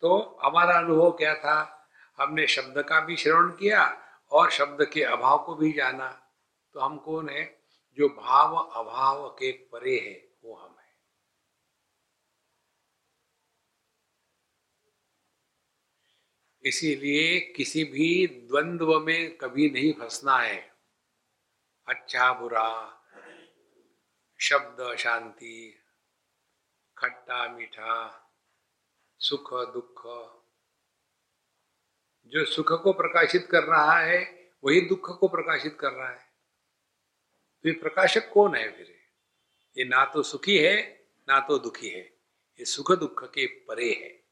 [0.00, 1.78] तो हमारा अनुभव क्या था?
[2.22, 6.32] हमने शब्द का भी श्रवण किया और शब्द के अभाव को भी जाना।
[6.72, 7.62] तो हम कौन है?
[7.96, 10.96] जो भाव अभाव के परे है, वो हम है।
[16.64, 20.76] इसीलिए किसी भी द्वंद्व में कभी नहीं फंसना है।
[21.86, 22.98] अच्छा बुरा,
[24.40, 25.82] शब्द शांति
[26.98, 28.18] खट्टा, मीठा,
[29.18, 30.41] सुख, दुख
[32.26, 36.32] जो सुख को प्रकाशित कर रहा है, वही दुख को प्रकाशित कर रहा है।
[37.62, 38.96] तो ये प्रकाशक कौन है फिर?
[39.78, 42.02] ये ना तो सुखी है, ना तो दुखी है।
[42.58, 44.22] ये सुख दुख के परे है।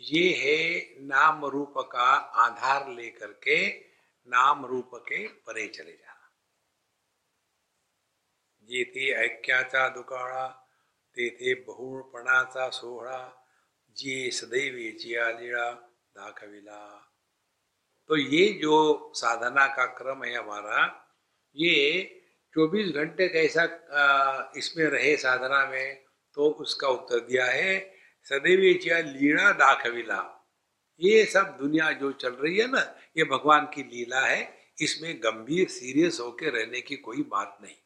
[0.00, 3.80] ये है नाम रूप का आधार लेकर के,
[4.28, 6.17] नाम रूप के परे चले जाना।
[8.68, 10.46] जेथे ऐक्याचा दुकाळा,
[11.16, 13.18] तेथे बहुळपणाचा सोहळा,
[13.96, 15.70] जे सदैवेची लीला
[16.16, 16.80] दाखविला.
[18.10, 20.86] तो ये जो साधना का क्रम है हमारा,
[21.56, 21.74] ये
[22.54, 23.64] 24 घंटे कैसा
[24.56, 25.94] इसमें रहे साधना में
[26.36, 27.78] तो उसका उत्तर दिया है
[28.26, 30.20] सदैवेच्या लीला दाखविला.
[31.00, 32.80] ये सब दुनिया जो चल रही है ना,
[33.16, 34.40] ये भगवान की लीला है,
[34.78, 37.76] इसमें गंभीर, सीरियस होके रहने की कोई बात नहीं.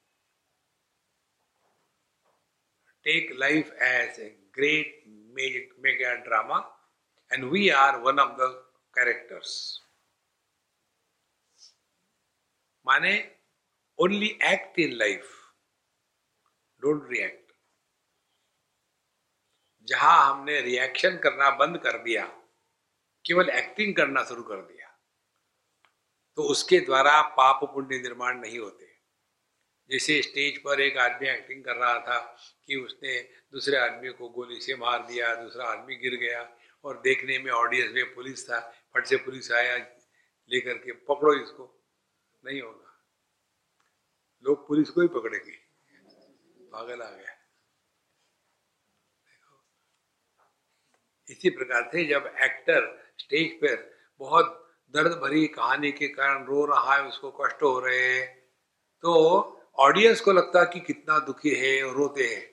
[3.06, 6.64] Take life as a great mega drama,
[7.30, 8.48] and we are one of the
[8.96, 9.80] characters.
[12.86, 13.14] माने
[13.98, 15.30] only act in life,
[16.82, 17.42] don't react.
[19.88, 22.24] जहाँ हमने रिएक्शन करना बंद कर दिया
[23.24, 24.88] केवल एक्टिंग करना शुरू कर दिया
[26.38, 28.90] तो उसके द्वारा पाप पुण्य निर्माण नहीं होते
[29.90, 32.18] जैसे स्टेज पर एक आदमी एक्टिंग कर रहा था
[32.72, 33.20] कि उसने
[33.52, 37.92] दूसरे आदमी को गोली से मार दिया, दूसरा आदमी गिर गया। और देखने में ऑडियंस
[37.94, 38.60] में पुलिस था,
[38.94, 39.76] फट से पुलिस आया,
[40.48, 41.84] लेकर के पकड़ो इसको।
[42.44, 43.04] नहीं होगा।
[44.44, 45.58] लोग पुलिस को ही पकड़ेंगे।
[46.72, 47.38] पागल आ गया।
[51.28, 56.94] इसी प्रकार से जब एक्टर स्टेज पर बहुत दर्द भरी कहानी के कारण रो रहा
[56.94, 58.40] है, उसको कष्ट हो रहे हैं
[59.02, 59.12] तो
[59.76, 62.51] ऑडियंस को लगता कि कितना दुखी है और रोते हैं।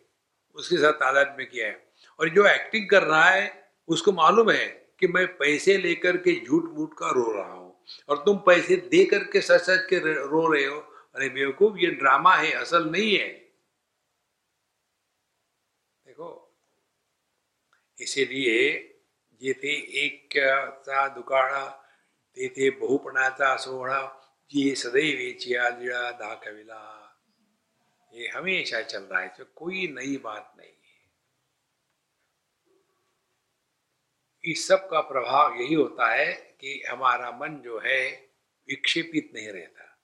[0.55, 4.67] उसके साथ तादाद में किया है। और जो एक्टिंग कर रहा है, उसको मालूम है
[4.99, 9.05] कि मैं पैसे लेकर के झूठ मूठ का रो रहा हूँ। और तुम पैसे दे
[9.05, 10.79] करके सच सच के रो रहे हो।
[11.15, 13.27] अरे बेवकूफ़, ये ड्रामा है, असल नहीं है।
[16.07, 16.57] देखो,
[17.99, 18.85] इसीलिए
[19.41, 19.73] जेथे
[20.05, 20.33] एक
[21.15, 21.65] दुकाळा
[22.35, 24.01] तेथे बहुपणाचा सोहळा
[24.51, 26.98] जी सदैवेची लीळा दाखविला।
[28.13, 30.79] ये हमेशा चल रहा है तो कोई नई बात नहीं है।
[34.51, 38.29] इस सब का प्रभाव यही होता है कि हमारा मन जो है,
[38.67, 39.99] विक्षेपित नहीं रहता।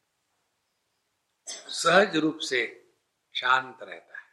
[1.48, 2.90] सहज रूप से
[3.36, 4.26] शांत रहता है।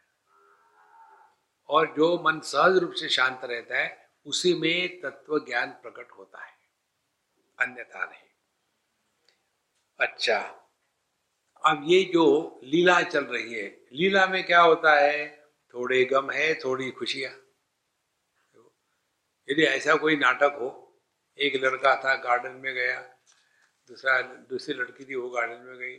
[1.67, 6.45] और जो मन सहज रूप से शांत रहता है, उसी में तत्व ज्ञान प्रकट होता
[6.45, 6.57] है।
[7.59, 8.29] अन्यथा नहीं।
[9.99, 10.62] अच्छा।
[11.65, 15.45] अब ये जो लीला चल रही है, लीला में क्या होता है?
[15.73, 17.31] थोड़े गम है, थोड़ी खुशियाँ।
[19.49, 20.99] यदि ऐसा कोई नाटक हो,
[21.37, 23.01] एक लड़का था, गार्डन में गया,
[23.87, 25.97] दूसरा, दूसरी लड़की थी, वो गार्डन में गई,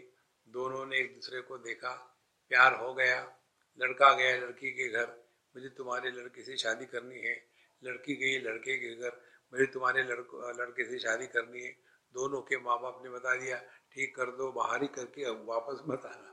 [0.48, 3.36] दोनों ने एक दूसरे को देखा, प्यार हो गया,
[3.80, 7.48] लड़का गया, लड़की के घर, मुझे तुम्हारे लड़के से शादी करनी है,
[7.84, 9.20] लड़की गई, लड़के के घर,
[9.52, 11.76] मुझे तुम्हारे लड़को, लड़के से शादी करनी है,
[12.12, 13.62] दोनों के माँ बाप ने बता दिया
[13.94, 16.30] ठीक कर दो, बाहर ही करके अब वापस मत आना।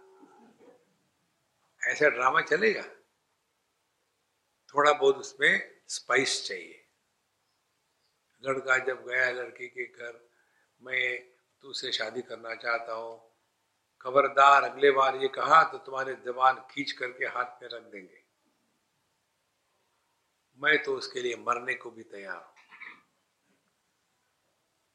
[1.91, 2.83] ऐसा ड्रामा चलेगा?
[4.75, 6.87] थोड़ा बहुत उसमें स्पाइस चाहिए।
[8.45, 10.29] लड़का जब गया लड़की के घर,
[10.81, 11.31] मैं
[11.61, 13.31] तुझसे शादी करना चाहता हूँ।
[14.01, 18.23] खबरदार, अगले बार ये कहा तो तुम्हारे जबान खींच करके हाथ में रख देंगे।
[20.57, 22.55] मैं तो उसके लिए मरने को भी तैयार हूँ।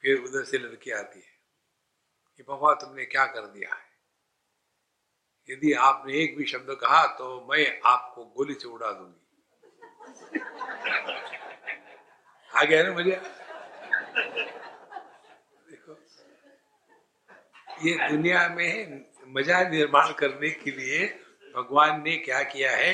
[0.01, 1.36] फिर उधर से लड़की आती है।
[2.39, 3.85] कि पापा तुमने क्या कर दिया है?
[5.49, 10.41] यदि आपने एक भी शब्द कहा तो मैं आपको गोली से उड़ा दूँगी।
[12.51, 13.11] आ गया ना मुझे
[15.71, 15.93] देखो,
[17.81, 21.07] ये दुनिया में मज़ा निर्माण करने के लिए
[21.55, 22.93] भगवान ने क्या किया है?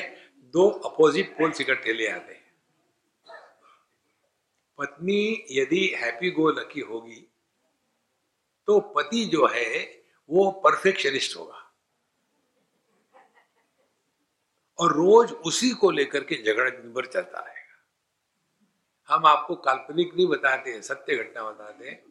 [0.53, 2.41] दो अपोजिट पोल्स इकट्ठे ले आते हैं।
[4.79, 7.21] पत्नी यदि हैप्पी गो लकी होगी
[8.67, 11.73] तो पति जो है, वो परफेक्शनिस्ट होगा।
[14.79, 17.63] और रोज उसी को लेकर के झगड़ा दिन भर चलता रहेगा।
[19.15, 22.03] हम आपको काल्पनिक नहीं बताते सत्य घटना बताते हैं।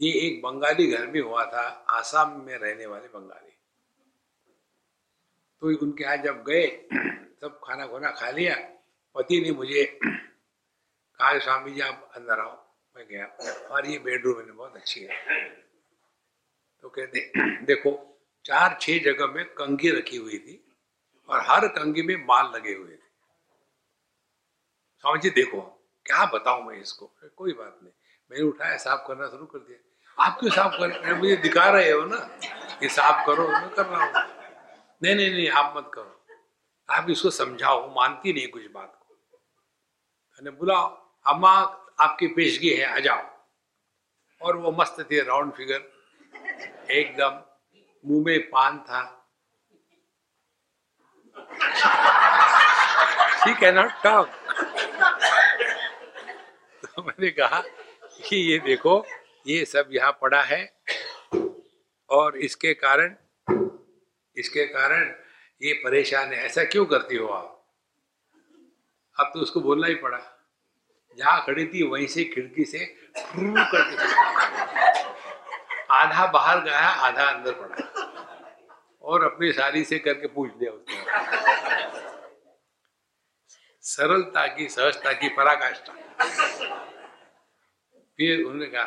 [0.00, 3.50] ये एक बंगाली घर में हुआ था, आसाम में रहने वाले बंगाली।
[5.60, 6.88] तो उनके यहाँ जब गए
[7.40, 8.56] सब खाना खोना खा लिया।
[9.14, 12.63] पति ने मुझे, कहा स्वामी जी, आप अंदर आओ।
[12.96, 13.24] मैं गया।
[13.70, 15.24] और ये बेडरूम है बहुत अच्छी है।
[16.82, 17.32] तो कहते,
[17.66, 20.72] देखो, चार, छह जगह में कंगी रखी हुई थी
[21.28, 23.04] और हर कंगी में माल लगे हुए थे।
[25.00, 25.60] स्वामी जी देखो,
[26.06, 27.12] क्या बताऊँ मैं इसको?
[27.36, 27.92] कोई बात नहीं।
[28.30, 29.78] मैंने उठाया, साफ़ करना शुरू कर दिया।
[30.24, 32.16] आप क्यों साफ़ कर मुझे दिखा रहे हो ना
[32.80, 34.12] कि साफ़ करो, मैं कर रहा हूँ।
[35.02, 36.26] नहीं नहीं नहीं, आप मत करो।
[36.90, 39.14] आप इसको समझाओ मानती नहीं कुछ बात को।
[40.32, 43.44] मैंने बुलाओ अम्मा आपकी पेशगी है, आ जाओ।
[44.42, 45.92] और वो मस्त थे राउंड फिगर
[46.90, 47.42] एकदम,
[48.06, 49.20] मुँह में पान था।
[53.38, 54.28] She cannot talk.
[56.84, 57.60] तो मैंने कहा
[58.28, 59.06] कि ये देखो,
[59.46, 60.80] ये सब यहाँ पड़ा है।
[62.10, 63.16] और इसके कारण
[64.36, 65.14] इसके कारण
[65.62, 67.66] ये परेशान है। ऐसा क्यों करती हो आप?
[69.20, 70.33] अब तो उसको बोलना ही पड़ा।
[71.18, 74.06] जहाँ खड़ी थी, वहीं से खिड़की से करके
[75.90, 77.76] आधा बाहर गया, आधा अंदर पड़ा।
[79.02, 81.04] और अपनी सारी से करके पूछ दिया उसने।
[83.82, 85.92] सरलता की, सहजता की, पराकाष्ठा।
[88.18, 88.84] फिर उन्होंने कहा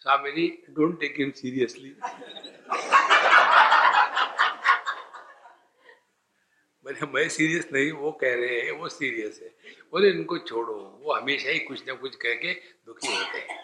[0.00, 1.96] Swami ji don't take him seriously
[6.86, 9.48] मैंने, मैं सीरियस नहीं, वो कह रहे हैं, वो सीरियस है।
[9.92, 12.52] बोले, इनको छोड़ो, वो हमेशा ही कुछ ना कुछ कह के
[12.86, 13.58] दुखी होते हैं।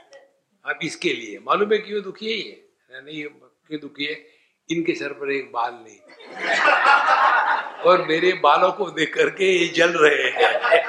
[0.64, 2.68] अब इसके लिए, मालूम है क्यों दुखी है ये?
[2.92, 3.24] नहीं,
[3.66, 4.26] क्यों दुखी है?
[4.70, 5.98] इनके सर पर एक बाल नहीं।
[7.84, 10.84] और मेरे बालों को देख करके ये जल रहे हैं,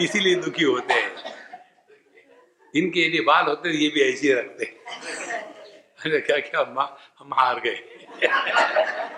[0.00, 1.36] इसीलिए दुखी होते हैं।
[2.74, 4.64] इनके यदि बाल होते ये भी ऐसे रखते
[6.04, 6.60] अरे क्या क्या,
[7.18, 7.76] हम हार गए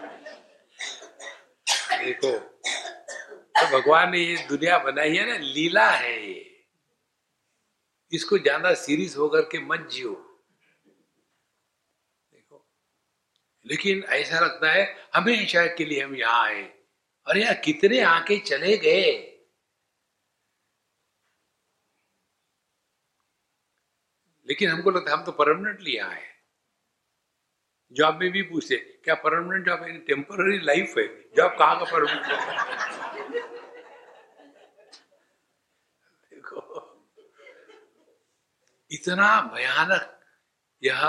[2.04, 6.44] देखो तो भगवान ने ये दुनिया बनाई है ना, लीला है ये।
[8.12, 10.14] इसको ज़्यादा सीरियस होकर के मत जियो।
[12.32, 12.66] देखो।
[13.66, 16.62] लेकिन ऐसा लगता है, हमेशा के लिए हम यहाँ आए।
[17.26, 19.34] और यार, कितने आके चले गए।
[24.48, 26.26] लेकिन हमको लगता है, हम तो परमानेंटली आए।
[27.92, 31.06] जॉब में भी पूछते, क्या परमानेंट जॉब है टेम्पररी लाइफ है?
[31.36, 33.17] जॉब कहाँ का परमानेंट
[38.90, 40.20] इतना भयानक
[40.84, 41.00] यह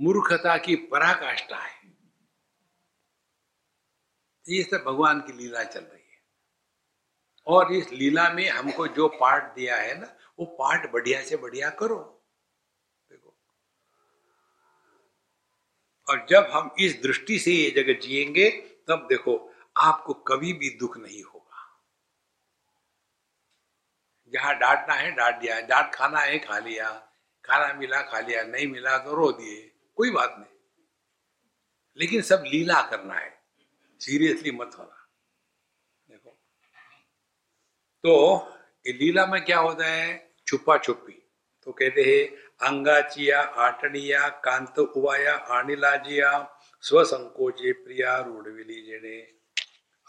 [0.00, 1.92] मूर्खता की पराकाष्ठा है।
[4.48, 6.22] ये सब भगवान की लीला चल रही है।
[7.46, 10.06] और इस लीला में हमको जो पार्ट दिया है ना,
[10.38, 12.24] वो पार्ट बढ़िया से बढ़िया करो।
[13.10, 13.36] देखो।
[16.10, 18.50] और जब हम इस दृष्टि से ये जगह जिएँगे,
[18.88, 21.31] तब देखो, आपको कभी भी दुख नहीं होगा।
[24.32, 26.90] जहाँ डांटना है, डांट दिया। डांट खाना है, खा लिया।
[27.44, 30.84] खाना मिला, खा लिया। नहीं मिला तो रो दिए। कोई बात नहीं।
[31.96, 33.42] लेकिन सब लीला करना है।
[34.00, 35.08] सीरियसली मत होना।
[36.10, 36.30] देखो।
[38.02, 38.38] तो
[38.86, 40.34] लीला में क्या होता है?
[40.46, 41.18] छुपा छुपी
[41.64, 49.20] तो कहते हैं अंगाचिया आटनिया कांत उवाया आनिलाजिया स्वसंकोचे प्रिया, रूढ़विली जेने।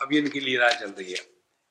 [0.01, 1.19] अब इनकी लीला चल रही है।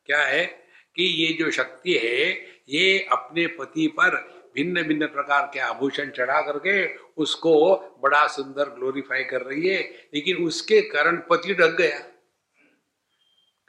[0.06, 0.61] क्या है?
[0.96, 2.30] कि ये जो शक्ति है,
[2.68, 4.16] ये अपने पति पर
[4.54, 6.72] भिन्न भिन्न प्रकार के आभूषण चढ़ा करके
[7.22, 7.54] उसको
[8.02, 9.80] बड़ा सुंदर ग्लोरीफाई कर रही है,
[10.14, 11.98] लेकिन उसके कारण पति ढक गया।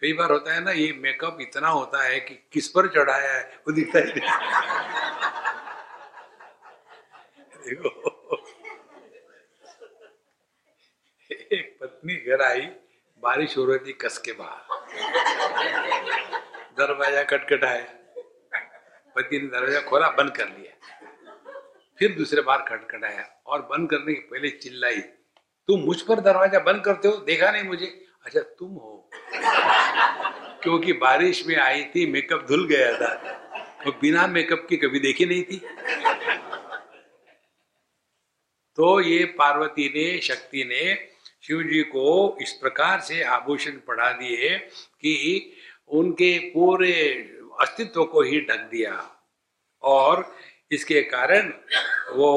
[0.02, 3.44] कई बार होता है ना, ये मेकअप इतना होता है कि किस पर चढ़ाया है,
[3.68, 4.06] वो दिखता ही
[7.66, 7.90] देखो।
[11.52, 12.62] एक पत्नी घर आई,
[13.24, 14.62] बारिश हो रही थी कस के बाहर।
[16.78, 17.86] दरवाज़ा खटखटाया
[19.16, 20.72] पति ने दरवाज़ा खोला, बंद कर लिया।
[22.00, 25.00] फिर दूसरे बार खटखटाया और बंद करने के पहले चिल्लाई,
[25.70, 27.18] तुम मुझ पर दरवाज़ा बंद करते हो?
[27.26, 27.86] देखा नहीं मुझे?
[28.26, 29.10] अच्छा तुम हो।
[30.64, 33.14] क्योंकि बारिश में आई थी मेकअप धुल गया था।
[33.86, 35.58] तो बिना मेकअप की कभी देखी नहीं थी।
[38.78, 40.94] तो ये पार्वती ने, शक्ति ने
[41.44, 45.14] शिव जी को इस प्रकार से आभूषण पढ़ा दिए कि
[45.94, 46.94] उनके पूरे
[47.62, 48.94] अस्तित्व को ही ढक दिया।
[49.84, 50.26] और
[50.72, 51.52] इसके कारण
[52.16, 52.32] वो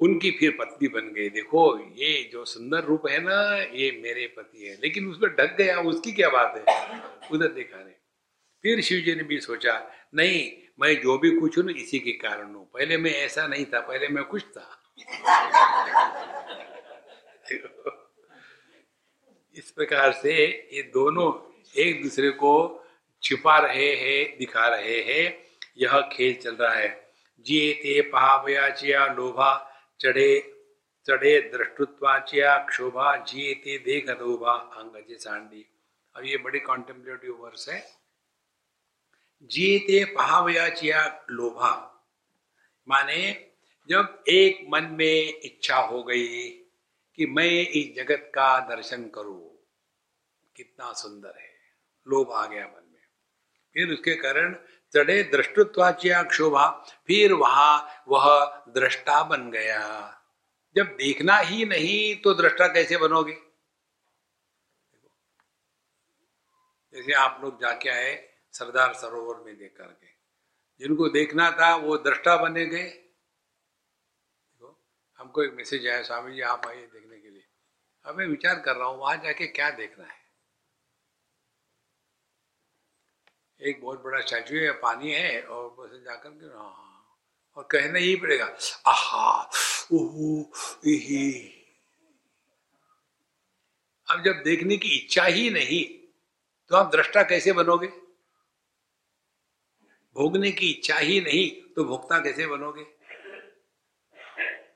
[0.00, 4.66] उनकी फिर पत्नी बन गई। देखो, ये जो सुंदर रूप है ना, ये मेरे पति
[4.66, 7.00] है। लेकिन उसमें ढक गया, उसकी क्या बात है?
[7.32, 7.94] उधर देखा रहे
[8.64, 9.72] फिर शिव जी ने भी सोचा,
[10.14, 13.80] नहीं, मैं जो भी कुछ हूँ इसी के कारण हूँ। पहले मैं ऐसा नहीं था,
[13.80, 14.76] पहले मैं कुछ था।
[19.54, 22.84] इस प्रकार से ये दोनों एक दूसरे को
[23.22, 25.44] छिपा रहे हैं, दिखा रहे हैं।
[25.78, 30.64] यह खेल चल रहा है। जिये ते पहावयाचिया लोभा चढ़े
[31.06, 35.66] चढ़े दृष्टुत्वाचिया क्षोभा जिये ते देख दोभा अंग सांडी।
[36.16, 37.92] अब ये बड़ी कॉन्टेम्पलेटिव वर्स है।
[39.42, 42.04] जिये ते पहावयाचिया लोभा।
[42.88, 43.46] माने
[43.88, 46.59] जब एक मन में इच्छा हो गई
[47.16, 49.56] कि मैं इस जगत का दर्शन करूँ।
[50.56, 51.54] कितना सुंदर है।
[52.08, 53.02] लोभ आ गया मन में।
[53.74, 54.54] फिर उसके कारण
[54.94, 56.70] चढ़े दृष्टुत्वाचिया क्षोभा,
[57.06, 60.16] फिर वहाँ वह दृष्टा बन गया।
[60.76, 63.38] जब देखना ही नहीं तो दृष्टा कैसे बनोगे?
[66.94, 70.06] जैसे आप लोग जाके आए सरदार सरोवर में देख करके।
[70.78, 73.09] जिनको देखना था वो दृष्टा बने गए।
[75.20, 77.44] हमको एक मैसेज आया स्वामी जी आप आइए देखने के लिए।
[78.04, 80.18] अब मैं विचार कर रहा हूँ वहाँ जाके क्या देखना है?
[83.60, 87.18] एक बहुत बड़ा स्टैचू है पानी है और बस जाकर के हाँ, हाँ
[87.56, 88.44] और कहना ही पड़ेगा
[88.86, 89.32] आहा
[94.08, 95.84] अब जब देखने की इच्छा ही नहीं
[96.70, 97.86] तो आप दृष्टा कैसे बनोगे?
[100.16, 102.82] भोगने की इच्छा ही नहीं तो भोक्ता कैसे बनोगे?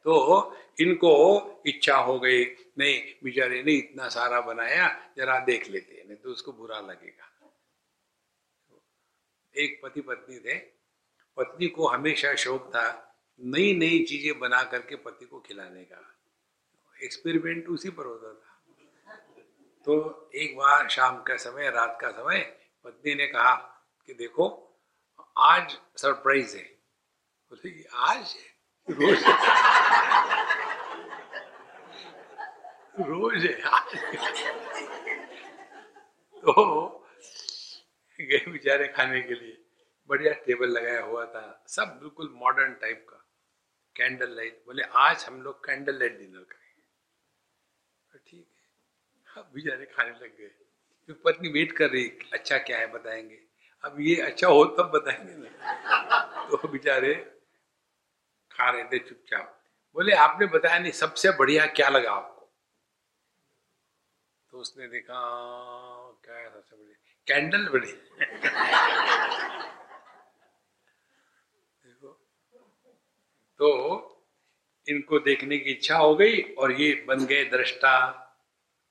[0.04, 2.44] तो इनको इच्छा हो गई,
[2.78, 7.30] नहीं, बेचारे ने इतना सारा बनाया, जरा देख लेते हैं, नहीं तो उसको बुरा लगेगा।
[9.56, 10.54] एक पति पत्नी थे,
[11.36, 16.14] पत्नी को हमेशा शौक था नई नई चीज़ें बना करके पति को खिलाने का।
[17.02, 18.60] एक्सपेरिमेंट उसी पर होता था।
[19.84, 22.38] तो एक बार शाम का समय, रात का समय,
[22.84, 23.54] पत्नी ने कहा
[24.06, 24.76] कि देखो,
[25.38, 26.78] आज सरप्राइज़ है।
[27.50, 28.36] बोले आज
[28.88, 29.24] रोज।
[33.00, 33.52] रोज है
[36.44, 36.52] तो
[38.20, 39.56] गए बेचारे खाने के लिए
[40.10, 43.16] बढ़िया टेबल लगाया हुआ था, सब बिल्कुल मॉडर्न टाइप का।
[43.96, 46.82] कैंडल लाइट बोले, आज हम लोग कैंडल लाइट डिनर करेंगे।
[48.12, 50.48] तो ठीक है। अब बेचारे खाने लग गए।
[51.08, 53.38] फिर पत्नी वेट कर रही अच्छा क्या है, बताएँगे?
[53.84, 57.14] अब ये अच्छा हो तब बताएँगे ना। तो बेचारे
[58.54, 62.52] खा रहे थे चुपचाप। बोले, आपने बताया नहीं, सबसे बढ़िया क्या लगा आपको?
[64.50, 65.20] तो उसने देखा
[66.24, 66.96] क्या है सबसे बढ़िया?
[67.26, 67.68] कैंडल
[71.84, 72.12] देखो
[73.58, 73.68] तो
[74.88, 78.20] इनको देखने की इच्छा हो गई और ये बन गए दृष्टा।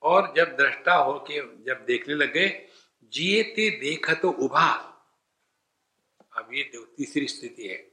[0.01, 2.69] और जब दृष्टा होके जब देखने लगे,
[3.03, 4.69] जिए ते देखा तो उभा।
[6.37, 6.63] अब ये
[6.97, 7.92] तीसरी स्थिति है।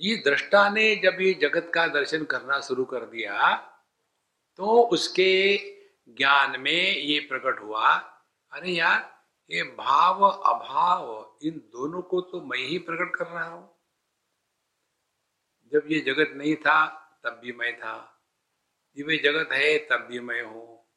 [0.00, 3.56] ये दृष्टा ने जब ये जगत का दर्शन करना शुरू कर दिया
[4.56, 5.58] तो उसके
[6.08, 7.96] ज्ञान में ये प्रकट हुआ,
[8.52, 13.80] अरे यार, ये भाव, अभाव, इन दोनों को तो मैं ही प्रकट कर रहा हूँ।
[15.72, 16.86] जब ये जगत नहीं था,
[17.24, 18.22] तब भी मैं था।
[18.96, 20.88] जब ये जगत है, तब भी मैं हूँ।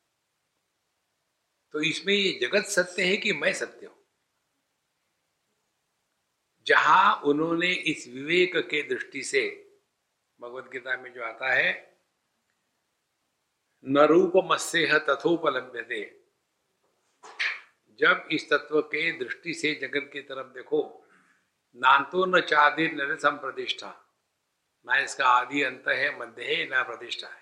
[1.72, 4.03] तो इसमें ये जगत सत्य है कि मैं सत्य हूँ?
[6.68, 9.44] जहाँ उन्होंने इस विवेक के दृष्टि से,
[10.40, 11.72] भगवत गीता में जो आता है
[13.86, 15.86] न रूप मत्स्य तथोपलब्ध
[18.00, 21.08] जब इस तत्व के दृष्टि से जगत की तरफ़ देखो,
[21.74, 23.94] नान्तो न चादि न संप्रतिष्ठा
[24.86, 27.42] ना इसका आदि अंत है, मध्य है, न प्रतिष्ठा है।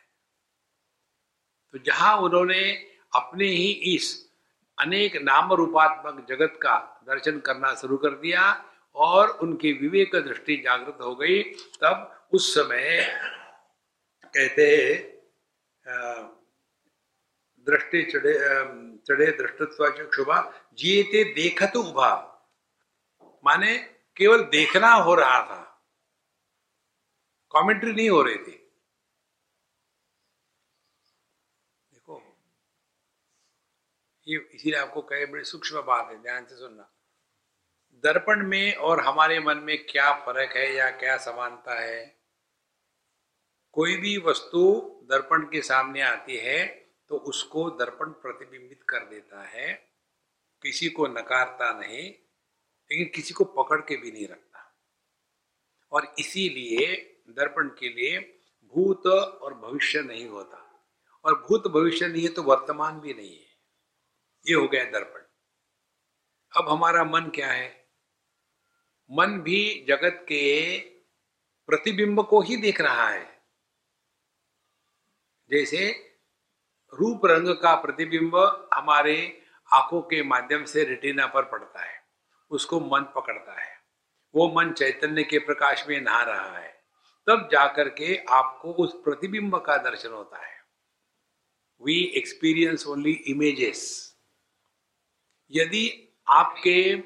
[1.72, 2.72] तो जहाँ उन्होंने
[3.16, 4.34] अपने ही इस
[4.78, 10.98] अनेक नाम रूपात्मक जगत का दर्शन करना शुरू कर दिया और उनकी विवेक दृष्टि जागृत
[11.02, 11.44] हो गई,
[11.82, 13.02] तब उस समय
[14.26, 14.68] कहते
[17.68, 18.34] दृष्टि चढ़े
[19.08, 20.42] चढ़े दृष्टत्व चक्षुभा
[20.74, 22.12] जीते देखत उभा।
[23.46, 23.78] माने
[24.18, 25.62] केवल देखना हो रहा था।
[27.52, 28.58] कमेंट्री नहीं हो रही थी।
[31.92, 32.22] देखो,
[34.28, 36.90] ये इसीलिए आपको कहे, बड़ी सूक्ष्म बात है, ध्यान से सुनना।
[38.04, 42.22] दर्पण में और हमारे मन में क्या फ़र्क है या क्या समानता है?
[43.72, 44.62] कोई भी वस्तु
[45.10, 46.66] दर्पण के सामने आती है
[47.10, 49.74] तो उसको दर्पण प्रतिबिंबित कर देता है।
[50.62, 52.04] किसी को नकारता नहीं,
[52.92, 54.82] लेकिन किसी को पकड़ के भी नहीं रखता।
[55.92, 56.96] और इसीलिए
[57.30, 58.20] दर्पण के लिए
[58.64, 60.58] भूत और भविष्य नहीं होता।
[61.26, 63.52] और भूत भविष्य नहीं है तो वर्तमान भी नहीं है।
[64.48, 65.22] ये हो गया दर्पण।
[66.58, 67.81] अब हमारा मन क्या है?
[69.12, 70.78] मन भी जगत के
[71.68, 73.42] प्रतिबिंब को ही देख रहा है।
[75.50, 76.14] जैसे
[76.94, 78.36] रूप रंग का प्रतिबिंब
[78.74, 79.42] हमारे
[79.74, 82.08] आँखों के माध्यम से रेटिना पर पड़ता है।
[82.50, 83.78] उसको मन पकड़ता है।
[84.36, 86.84] वो मन चैतन्य के प्रकाश में नहा रहा है।
[87.28, 90.58] तब जाकर के आपको उस प्रतिबिंब का दर्शन होता है।
[91.82, 94.12] वी एक्सपीरियंस ओनली इमेजेस
[95.52, 97.04] यदि आपके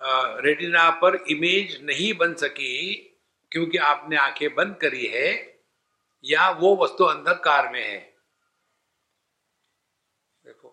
[0.00, 2.94] रेटिना पर इमेज नहीं बन सकी
[3.52, 5.30] क्योंकि आपने आँखें बंद करी है
[6.24, 7.98] या वो वस्तु अंधकार में है।
[10.44, 10.68] देखो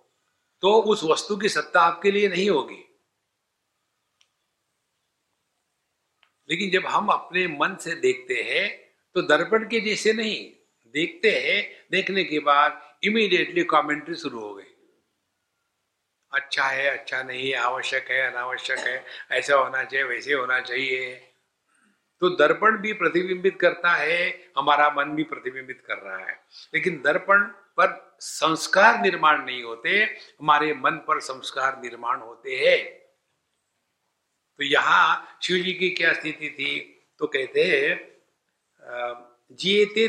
[0.63, 2.83] तो उस वस्तु की सत्ता आपके लिए नहीं होगी।
[6.49, 8.67] लेकिन जब हम अपने मन से देखते हैं
[9.15, 10.51] तो दर्पण के जैसे नहीं,
[10.95, 14.72] देखते हैं, देखने के बाद इमीडिएटली कमेंट्री शुरू हो गई।
[16.33, 21.15] अच्छा है अच्छा नहीं है, आवश्यक है, अनावश्यक है, ऐसा होना चाहिए, वैसे होना चाहिए।
[22.21, 26.39] तो दर्पण भी प्रतिबिंबित करता है, हमारा मन भी प्रतिबिंबित कर रहा है।
[26.73, 27.43] लेकिन दर्पण
[27.77, 29.89] पर संस्कार निर्माण नहीं होते,
[30.41, 32.83] हमारे मन पर संस्कार निर्माण होते हैं।
[34.59, 36.79] तो यहाँ शिव जी की क्या स्थिति थी?
[37.19, 38.13] तो कहते हैं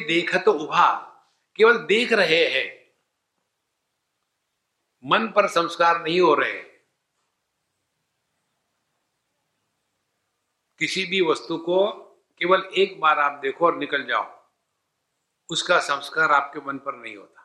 [0.07, 0.93] देख तो उभा,
[1.59, 2.84] केवल देख रहे हैं।
[5.05, 6.63] मन पर संस्कार नहीं हो रहे
[10.81, 11.87] किसी भी वस्तु को
[12.41, 14.25] केवल एक बार आप देखो और निकल जाओ,
[15.51, 17.41] उसका संस्कार आपके मन पर नहीं होता।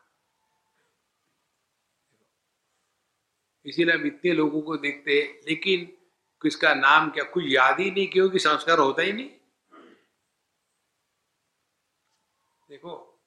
[3.66, 5.86] इसीलिए हम इतने लोगों को देखते हैं, लेकिन
[6.41, 9.30] किसका नाम क्या कुछ याद ही नहीं क्योंकि संस्कार होता ही नहीं?
[12.70, 13.22] देखो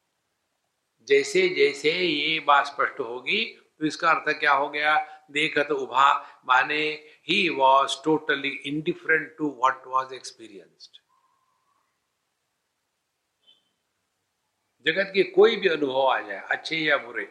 [1.08, 4.96] जैसे जैसे ये बात स्पष्ट होगी तो इसका अर्थ क्या हो गया?
[5.30, 6.08] देखत उभा।
[6.46, 6.82] माने
[7.28, 10.98] he was totally indifferent to what was experienced
[14.86, 17.26] जगत के कोई भी अनुभव आ जाए, अच्छे या बुरे,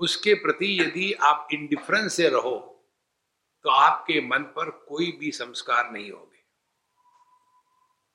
[0.00, 2.58] उसके प्रति यदि आप इंडिफरेंस से रहो
[3.64, 6.42] तो आपके मन पर कोई भी संस्कार नहीं होंगे।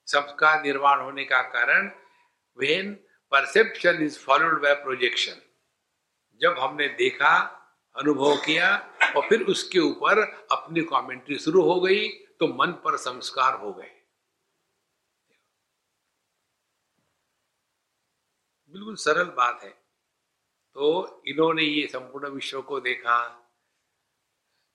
[0.07, 1.91] संस्कार निर्माण होने का कारण
[2.57, 2.93] when
[3.31, 5.41] perception is followed by projection
[6.43, 7.35] जब हमने देखा,
[7.95, 8.75] अनुभव किया
[9.15, 10.19] और फिर उसके ऊपर
[10.51, 12.07] अपनी कमेंट्री शुरू हो गई
[12.39, 13.91] तो मन पर संस्कार हो गए।
[18.73, 23.17] बिल्कुल सरल बात है। तो इन्होंने ये संपूर्ण विश्व को देखा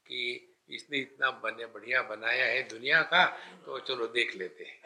[0.06, 3.24] कि इसने इतना बने, बढ़िया बनाया है दुनिया का
[3.66, 4.76] तो चलो देख लेते हैं।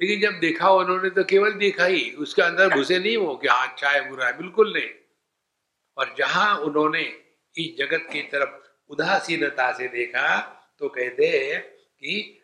[0.00, 3.68] लेकिन जब देखा उन्होंने तो केवल देखा ही, उसके अंदर घुसे नहीं वो कि हाँ
[3.68, 4.88] अच्छा है, बुरा है, बिल्कुल नहीं।
[5.96, 7.02] और जहाँ उन्होंने
[7.56, 10.40] इस जगत की तरफ़ उदासीनता से देखा
[10.78, 12.38] तो कहते कि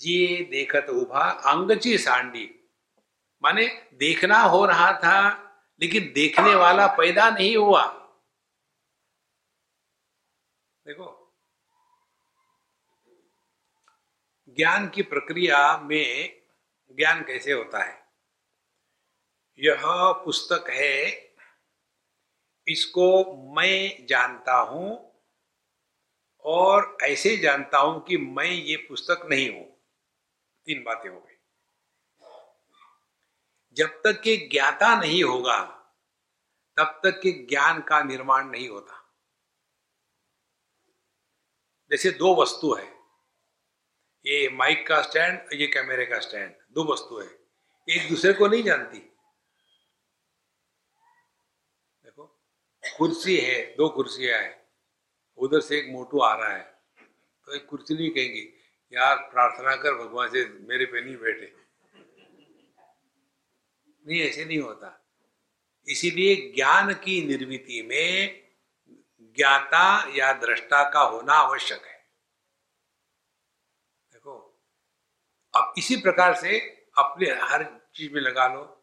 [0.00, 2.48] जे देखत उभा अंगची सांडी।
[3.42, 5.20] माने देखना हो रहा था,
[5.80, 7.84] लेकिन देखने वाला पैदा नहीं हुआ।
[10.86, 11.14] देखो,
[14.56, 16.42] ज्ञान की प्रक्रिया में
[16.98, 17.96] ज्ञान कैसे होता है?
[19.58, 19.82] यह
[20.24, 21.10] पुस्तक है
[22.68, 25.12] इसको मैं जानता हूँ
[26.44, 29.78] और ऐसे जानता हूँ कि मैं ये पुस्तक नहीं हूँ।
[30.66, 31.34] तीन बातें हो गई।
[33.72, 35.64] जब तक के ज्ञाता नहीं होगा,
[36.76, 39.16] तब तक के ज्ञान का निर्माण नहीं होता।
[41.90, 42.98] जैसे दो वस्तु है,
[44.26, 47.38] ये माइक का स्टैंड ये कैमरे का स्टैंड, दो वस्तु है।
[47.90, 49.07] एक दूसरे को नहीं जानती।
[52.96, 54.68] कुर्सी है, दो कुर्सियाँ हैं।
[55.36, 56.82] उधर से एक मोटू आ रहा है।
[57.44, 58.40] तो एक कुर्सी नहीं कहेंगी,
[58.92, 61.54] यार, प्रार्थना कर, भगवान से मेरे पे नहीं बैठे।
[64.06, 65.04] नहीं, ऐसे नहीं होता।
[65.88, 68.48] इसीलिए ज्ञान की निर्मिति में
[69.20, 72.06] ज्ञाता या दृष्टा का होना आवश्यक है।
[74.12, 74.60] देखो,
[75.54, 76.60] अब इसी प्रकार से
[76.98, 78.74] अपने हर चीज़ में लगा लो।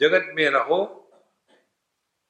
[0.00, 0.98] जगत में रहो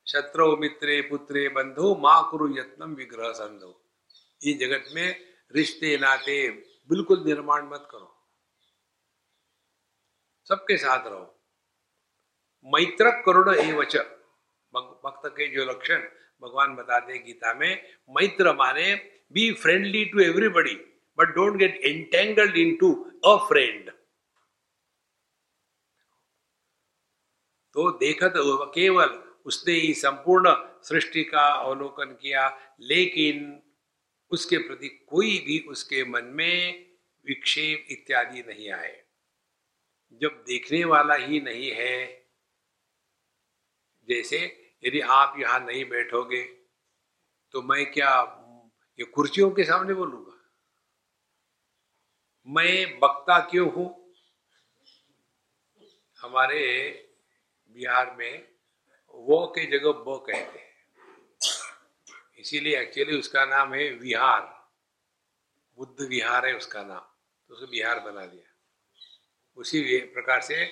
[0.07, 3.84] शत्रु, मित्रे, पुत्रे, बंधु, माँ, कुरु यत्नम विग्रह, संधो।
[4.44, 5.20] ये जगत में
[5.55, 6.50] रिश्ते, नाते
[6.88, 8.18] बिल्कुल निर्माण मत करो।
[10.48, 11.38] सबके साथ रहो।
[12.64, 13.96] मैत्र करुण एवच।
[14.74, 15.98] भक्त के जो लक्षण
[16.42, 18.94] भगवान बताते गीता में, मैत्र माने
[19.32, 20.74] be friendly to everybody
[21.18, 23.90] but don't get entangled into a friend
[27.74, 28.32] तो देखत
[28.74, 32.49] केवल उसने ही संपूर्ण सृष्टि का अवलोकन किया,
[32.80, 33.62] लेकिन
[34.30, 36.86] उसके प्रति कोई भी उसके मन में
[37.26, 38.99] विक्षेप इत्यादि नहीं आए।
[40.20, 42.26] जब देखने वाला ही नहीं है,
[44.09, 44.38] जैसे
[44.84, 46.43] यदि आप यहाँ नहीं बैठोगे
[47.55, 48.12] तो मैं क्या
[48.99, 50.38] ये कुर्सियों के सामने बोलूँगा?
[52.47, 53.88] मैं बक्ता क्यों हूँ?
[56.18, 56.64] हमारे
[57.76, 58.51] बिहार में
[59.14, 60.70] वो के जगह वो कहते हैं
[62.38, 64.40] इसीलिए एक्चुअली उसका नाम है विहार।
[65.78, 67.00] बुद्ध विहार है उसका नाम।
[67.48, 68.48] तो उसे बिहार बना दिया।
[69.56, 70.64] उसी प्रकार से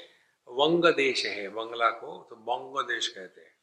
[0.49, 3.55] वंग देश है बंगला को तो बंग देश कहते हैं।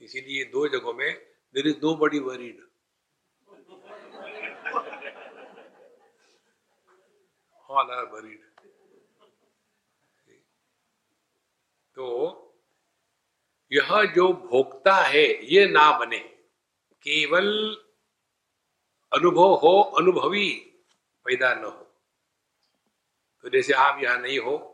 [0.00, 1.12] इसीलिए दो जगहों में
[1.54, 2.60] there is nobody worried
[7.70, 8.44] all are worried
[11.96, 12.06] तो
[13.72, 16.18] यह जो भोक्ता है, ये ना बने।
[17.02, 17.76] केवल
[19.12, 20.50] अनुभव हो, अनुभवी,
[21.24, 21.86] पैदा न हो।
[23.42, 24.66] तो जैसे आप यहाँ नहीं हो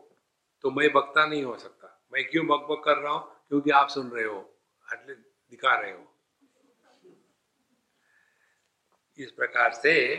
[0.61, 3.45] तो मैं बकता नहीं हो सकता। मैं क्यों बक कर रहा हूँ?
[3.49, 4.55] क्योंकि आप सुन रहे हो
[4.91, 6.13] अटले दिखा रहे हो।
[9.17, 10.15] इस प्रकार से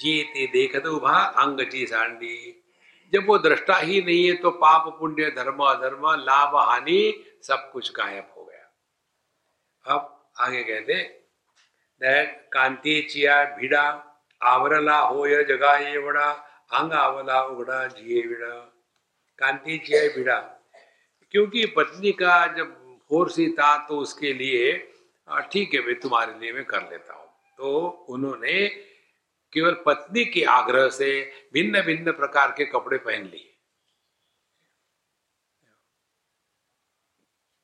[0.00, 2.65] जीते देखत उभा, अंग जी सांडी।
[3.12, 7.00] जब वो दृष्टा ही नहीं है तो पाप, पुण्य, धर्म, अधर्म, लाभ, हानि
[7.42, 11.02] सब कुछ गायब हो गया। अब आगे कहते
[12.52, 13.84] कांति चिया भिड़ा,
[14.40, 16.30] आवरला हो या जगा ये बड़ा
[16.72, 18.48] अंग आवला उगड़ा जिए बिड़ा
[19.38, 20.38] कांति चिया भिड़ा।
[21.32, 22.74] क्योंकि पत्नी का जब
[23.10, 24.72] फोर्सी था तो उसके लिए
[25.52, 27.26] ठीक है भाई तुम्हारे लिए मैं कर लेता हूँ।
[27.58, 27.78] तो
[28.08, 28.66] उन्होंने
[29.56, 31.08] केवल पत्नी के आग्रह से
[31.52, 33.52] भिन्न भिन्न प्रकार के कपड़े पहन लिए।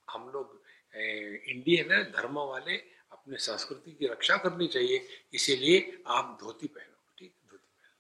[0.09, 0.61] हम लोग
[0.95, 2.77] इंडियन है, धर्म वाले,
[3.13, 7.35] अपने संस्कृति की रक्षा करनी चाहिए, इसीलिए आप धोती पहनो, ठीक?
[7.51, 7.93] धोती पहन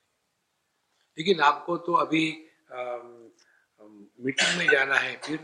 [1.19, 2.25] लेकिन आपको तो अभी
[4.21, 5.39] मीटिंग में जाना है, फिर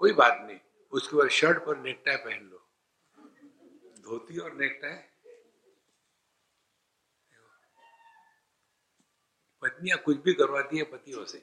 [0.00, 0.58] कोई बात नहीं,
[0.92, 2.68] उसके बाद शर्ट पर नेकटाई पहन लो।
[4.02, 4.98] धोती और नेकटाई?
[9.62, 11.38] पत्नियाँ कुछ भी करवाती है पतियों से।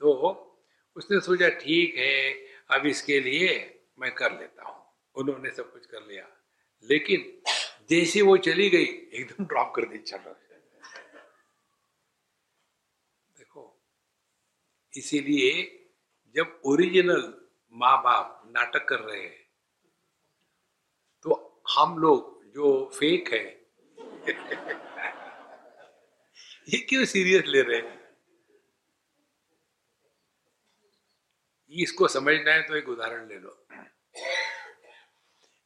[0.00, 0.12] तो
[0.96, 2.32] उसने सोचा, ठीक है,
[2.70, 3.48] अब इसके लिए
[4.00, 4.78] मैं कर लेता हूँ।
[5.16, 6.26] उन्होंने सब कुछ कर लिया।
[6.84, 7.42] लेकिन
[7.90, 10.32] जैसे वो चली गई, एकदम ड्रॉप कर दी, चलो
[13.36, 13.62] देखो,
[14.94, 15.52] इसीलिए
[16.36, 17.22] जब ओरिजिनल
[17.74, 19.38] माँ बाप नाटक कर रहे हैं
[21.24, 23.44] तो हम लोग जो फेक है
[26.70, 28.16] ये क्यों सीरियस ले रहे हैं?
[31.70, 33.66] इसको समझना है तो एक उदाहरण ले लो।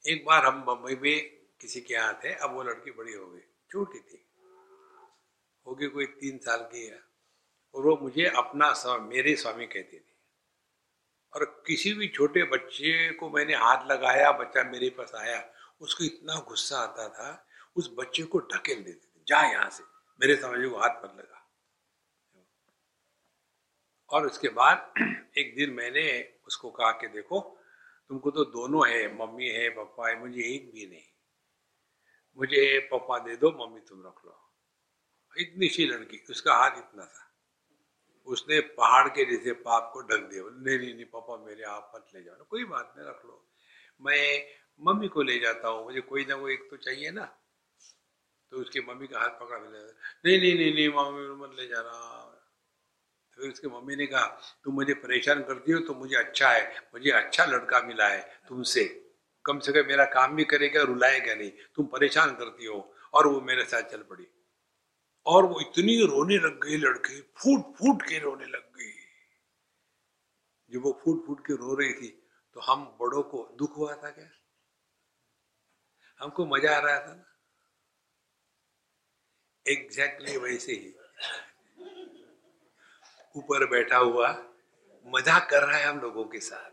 [0.08, 1.30] एक बार हम बम्बई में
[1.60, 3.40] किसी के यहाँ थे, अब वो लड़की बड़ी हो गई,
[3.70, 4.26] छोटी थी।
[5.66, 7.00] होगी कोई तीन साल की है।
[7.74, 10.16] और वो मुझे अपना स्वामी मेरे स्वामी कहती थी।
[11.34, 16.34] और किसी भी छोटे बच्चे को मैंने हाथ लगाया, बच्चा मेरे पास आया, उसको इतना
[16.34, 20.76] गुस्सा आता था, उस बच्चे को ढकेल देती थी, जा यहाँ से। मेरे समझ वो
[20.76, 21.40] हाथ पर लगा।
[24.10, 24.94] और उसके बाद
[25.38, 27.60] एक दिन मैंने उसको कहा कि देखो,
[28.08, 31.04] तुमको तो दोनों है, मम्मी है पापा है, मुझे एक भी नहीं।
[32.38, 34.52] मुझे पापा दे दो, मम्मी तुम रख लो।
[35.38, 37.34] इतनी सी लड़की, उसका हाथ इतना था।
[38.26, 42.06] उसने पहाड़ के जैसे पाप को ढक दिया। नहीं नहीं नहीं, पापा, मेरे आप मत
[42.14, 43.48] ले जाओ। कोई बात नहीं, रख लो।
[44.00, 44.46] मैं
[44.80, 47.43] मम्मी को ले जाता हूँ। मुझे कोई ना कोई एक तो चाहिए ना।
[48.54, 49.78] तो उसकी मम्मी का हाथ पकड़ा मिला
[50.24, 51.94] नहीं नहीं नहीं नहीं मम्मी मत ले जाना।
[53.38, 54.26] तो फिर उसकी मम्मी ने कहा
[54.64, 56.62] तुम मुझे परेशान करती हो तो मुझे अच्छा है।
[56.94, 58.84] मुझे अच्छा लड़का मिला है तुमसे।
[59.44, 62.78] कम से कम मेरा काम भी करेगा रुलाएगा नहीं। तुम परेशान करती हो
[63.14, 64.26] और वो मेरे साथ चल पड़ी।
[65.26, 68.92] और वो इतनी रोने लग गई लड़की, फूट फूट के रोने लग गई।
[70.70, 72.08] जब वो फूट फूट के रो रही थी
[72.56, 74.30] तो हम बड़ों को, दुख हुआ था क्या?
[76.20, 77.33] हमको मज़ा आ रहा था ना?
[79.68, 80.94] एग्जैक्टली exactly वैसे ही।
[83.36, 84.28] ऊपर बैठा हुआ,
[85.06, 86.70] मज़ाक कर रहा है हम लोगों के साथ।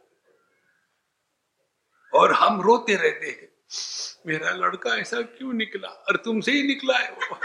[2.15, 3.49] और हम रोते रहते हैं।
[4.27, 5.87] मेरा लड़का ऐसा क्यों निकला?
[5.87, 7.35] और तुमसे ही निकला है वो।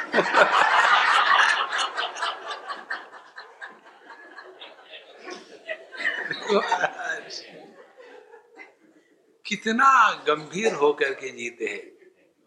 [9.47, 11.96] कितना गंभीर होकर के जीते हैं।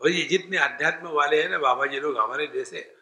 [0.01, 2.95] और ये जितने अध्यात्म वाले हैं ना बाबा जी लोग हमारे जैसे,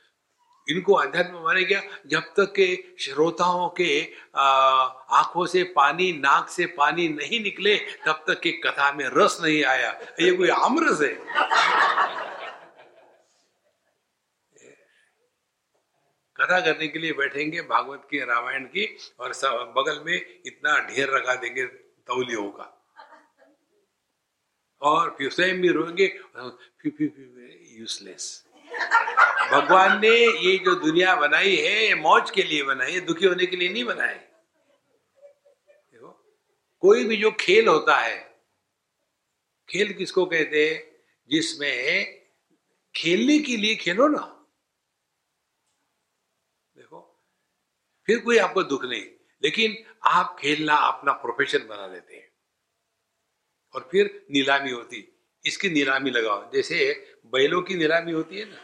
[0.69, 1.81] इनको अध्यात्म माने क्या?
[2.07, 8.39] जब तक के श्रोताओं के आँखों से पानी, नाक से पानी नहीं निकले, तब तक
[8.39, 9.91] के कथा में रस नहीं आया।
[10.21, 11.13] ये कोई आमरस है?
[16.35, 21.09] कथा करने के लिए बैठेंगे भागवत की रामायण की और सब बगल में इतना ढेर
[21.09, 21.65] रखा देंगे
[22.07, 22.76] तौलियों का।
[24.81, 26.19] और फिर स्वयं भी रोएँगे
[27.79, 28.45] यूजलेस
[29.51, 33.45] भगवान ने ये जो दुनिया बनाई है, ये मौज के लिए बनाई है, दुखी होने
[33.45, 34.15] के लिए नहीं बनाई।
[35.69, 36.35] देखो,
[36.79, 38.41] कोई भी जो खेल होता है,
[39.69, 41.01] खेल किसको कहते हैं?
[41.29, 42.05] जिसमें
[42.95, 44.45] खेलने के लिए खेलो ना।
[46.77, 47.23] देखो,
[48.05, 49.05] फिर कोई आपको दुख नहीं।
[49.43, 52.26] लेकिन आप खेलना अपना प्रोफेशन बना लेते हैं।
[53.77, 55.03] और फिर नीलामी होती।
[55.45, 56.77] इसकी नीलामी लगाओ। जैसे
[57.33, 58.57] बैलों की नीलामी होती है ना।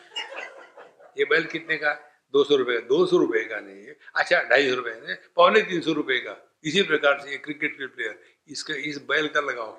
[1.17, 1.93] ये बैल कितने का?
[2.33, 5.81] दो सौ रुपए दो सौ रुपए का नहीं। है अच्छा ढाई सौ रुपए पौने तीन
[5.81, 6.35] सौ रुपए का।
[6.65, 9.71] इसी प्रकार से क्रिकेट के प्लेयर इसका, इस बैल का लगाओ।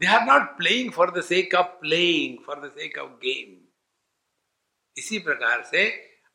[0.00, 3.56] They are not playing for the sake of playing for the sake of game
[4.96, 5.82] इसी प्रकार से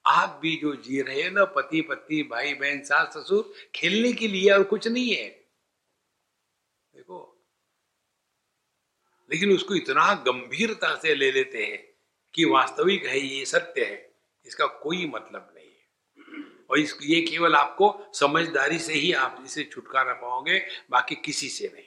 [0.07, 4.27] आप भी जो जी रहे हैं ना, पति, पत्नी, भाई, बहन, सास, ससुर, खेलने के
[4.27, 5.29] लिए और कुछ नहीं है।
[6.95, 7.45] देखो,
[9.31, 11.87] लेकिन उसको इतना गंभीरता से ले लेते हैं
[12.33, 15.75] कि वास्तविक है, ये सत्य है, इसका कोई मतलब नहीं है।
[16.69, 21.71] और इस ये केवल आपको समझदारी से ही आप इसे छुटकारा पाओगे, बाकी किसी से
[21.73, 21.85] नहीं।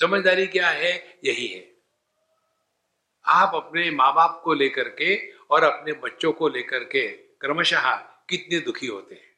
[0.00, 1.18] समझदारी क्या है?
[1.24, 1.76] यही है।
[3.26, 7.08] आप अपने माँ बाप को लेकर के और अपने बच्चों को लेकर के
[7.40, 7.94] क्रमशः
[8.30, 9.34] कितने दुखी होते हैं।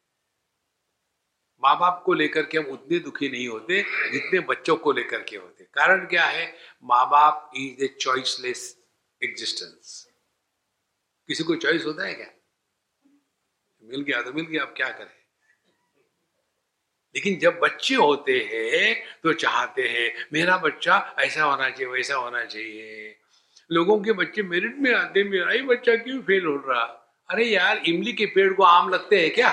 [1.63, 5.37] माँ बाप को लेकर के हम उतने दुखी नहीं होते जितने बच्चों को लेकर के
[5.37, 6.55] होते। कारण क्या है?
[6.85, 8.77] माँ बाप इज़ ए चॉइसलेस
[9.23, 10.07] एग्जिस्टेंस
[11.29, 12.31] किसी को चॉइस होता है क्या?
[13.83, 15.19] मिल गया तो मिल गया, अब क्या करें?
[17.15, 22.45] लेकिन जब बच्चे होते हैं तो चाहते हैं, मेरा बच्चा ऐसा होना चाहिए, वैसा होना
[22.45, 23.21] चाहिए।
[23.71, 26.83] लोगों के बच्चे मेरिट में आते मेरा ही बच्चा क्यों फेल हो रहा?
[27.29, 29.51] अरे यार, इमली के पेड़ को आम लगते हैं क्या?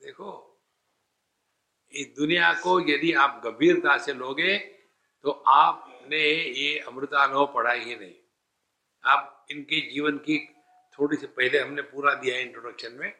[0.00, 0.60] देखो,
[1.92, 4.56] इस दुनिया को यदि आप गंभीरता से लोगे
[5.24, 8.14] तो आपने ये अमृतानुभव पढ़ा ही नहीं।
[9.04, 10.38] आप इनके जीवन की
[10.94, 13.10] थोड़ी सी पहले हमने पूरा दिया इंट्रोडक्शन में,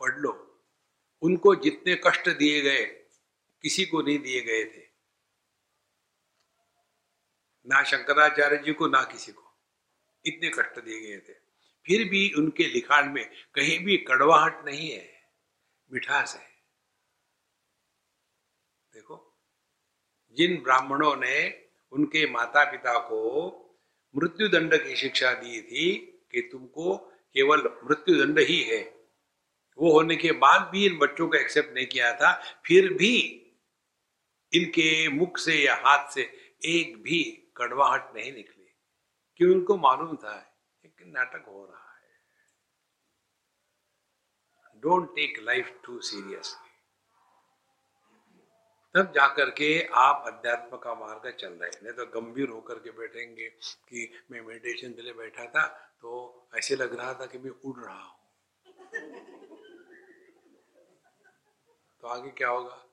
[0.00, 0.32] पढ़ लो।
[1.22, 2.84] उनको जितने कष्ट दिए गए
[3.62, 4.90] किसी को नहीं दिए गए थे।
[7.66, 9.58] ना शंकराचार्य जी को, ना किसी को।
[10.26, 11.32] इतने कष्ट दिए गए थे।
[11.86, 15.22] फिर भी उनके लिखाण में कहीं भी कड़वाहट नहीं है,
[15.92, 16.50] मिठास है।
[18.94, 19.38] देखो,
[20.32, 23.20] जिन ब्राह्मणों ने उनके माता पिता को
[24.16, 25.94] मृत्यु दंड की शिक्षा दी थी
[26.30, 26.96] कि तुमको
[27.34, 29.08] केवल मृत्यु दंड ही है,
[29.78, 33.36] वो होने के बाद भी इन बच्चों को एक्सेप्ट नहीं किया था, फिर भी
[34.52, 36.22] इनके मुख से या हाथ से
[36.66, 37.22] एक भी
[37.56, 38.72] कड़वाहट नहीं निकली।
[39.36, 40.34] क्यों उनको मालूम था?
[40.84, 41.98] एक नाटक हो रहा है।
[44.82, 46.68] Don't take life too seriously
[48.94, 52.90] तब जाकर के आप अध्यात्म का मार्ग चल रहे हैं। नहीं तो गंभीर होकर के
[52.90, 53.48] बैठेंगे
[53.88, 55.66] कि मैं मेडिटेशन के लिए बैठा था
[56.00, 56.10] तो
[56.58, 58.18] ऐसे लग रहा था कि मैं उड़ रहा हूँ।
[62.02, 62.84] तो आगे क्या होगा?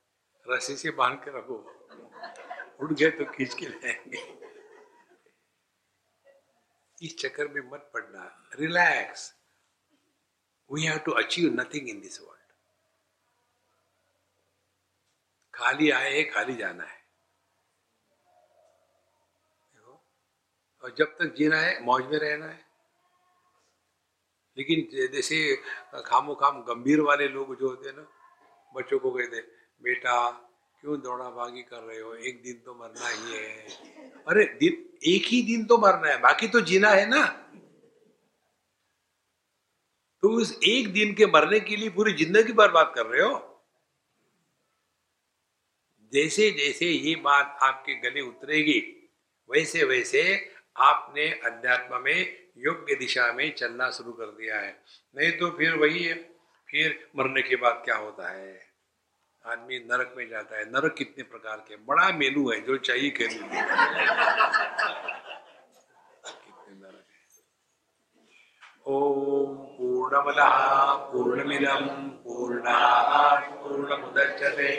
[0.50, 1.56] रस्सी से बाँध के रखो।
[2.80, 4.48] उड़ गए तो खींच के लाएँगे
[7.06, 9.36] इस चक्कर में मत पड़ना। Relax
[10.72, 12.38] we have to achieve nothing in this world.
[15.54, 17.08] खाली आए है, खाली जाना है।
[20.84, 22.68] और जब तक जीना है, मौज में रहना है।
[24.58, 25.56] लेकिन जैसे
[26.06, 28.08] खामो खाम गंभीर वाले लोग जो होते हैं ना,
[28.74, 30.30] बच्चों को कहते बेटा,
[30.82, 32.16] क्यों दौड़ा भागी कर रहे हो?
[32.16, 33.68] एक दिन तो मरना ही है।
[34.28, 37.26] अरे, दिन, एक ही दिन तो मरना है। बाकी तो जीना है ना?
[40.22, 43.66] तो उस एक दिन के मरने के लिए पूरी ज़िंदगी बर्बाद कर रहे हो?
[46.14, 49.10] जैसे जैसे ये बात आपके गले उतरेगी,
[49.50, 54.84] वैसे वैसे आपने अध्यात्म में योग्य दिशा में चलना शुरू कर दिया है।
[55.18, 56.14] नहीं तो फिर वही है,
[56.70, 58.67] फिर मरने के बाद क्या होता है?
[59.48, 63.28] आदमी नरक में जाता है। नरक कितने प्रकार के बड़ा मेनू है, जो चाहिए के
[63.28, 63.42] लिए
[68.88, 70.40] ओम पूर्णमद
[71.12, 71.86] पूर्णमिदम
[72.24, 74.72] पूर्णात् पूर्णमुदच्यते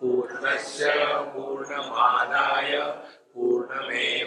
[0.00, 0.86] पूर्णस्य
[1.34, 2.72] पूर्णमादाय
[3.34, 4.24] पूर्णमेवावशिष्यते।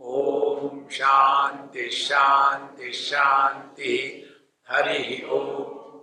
[0.00, 3.94] ओम शांति शांति शांति
[4.68, 5.75] हरि ओम।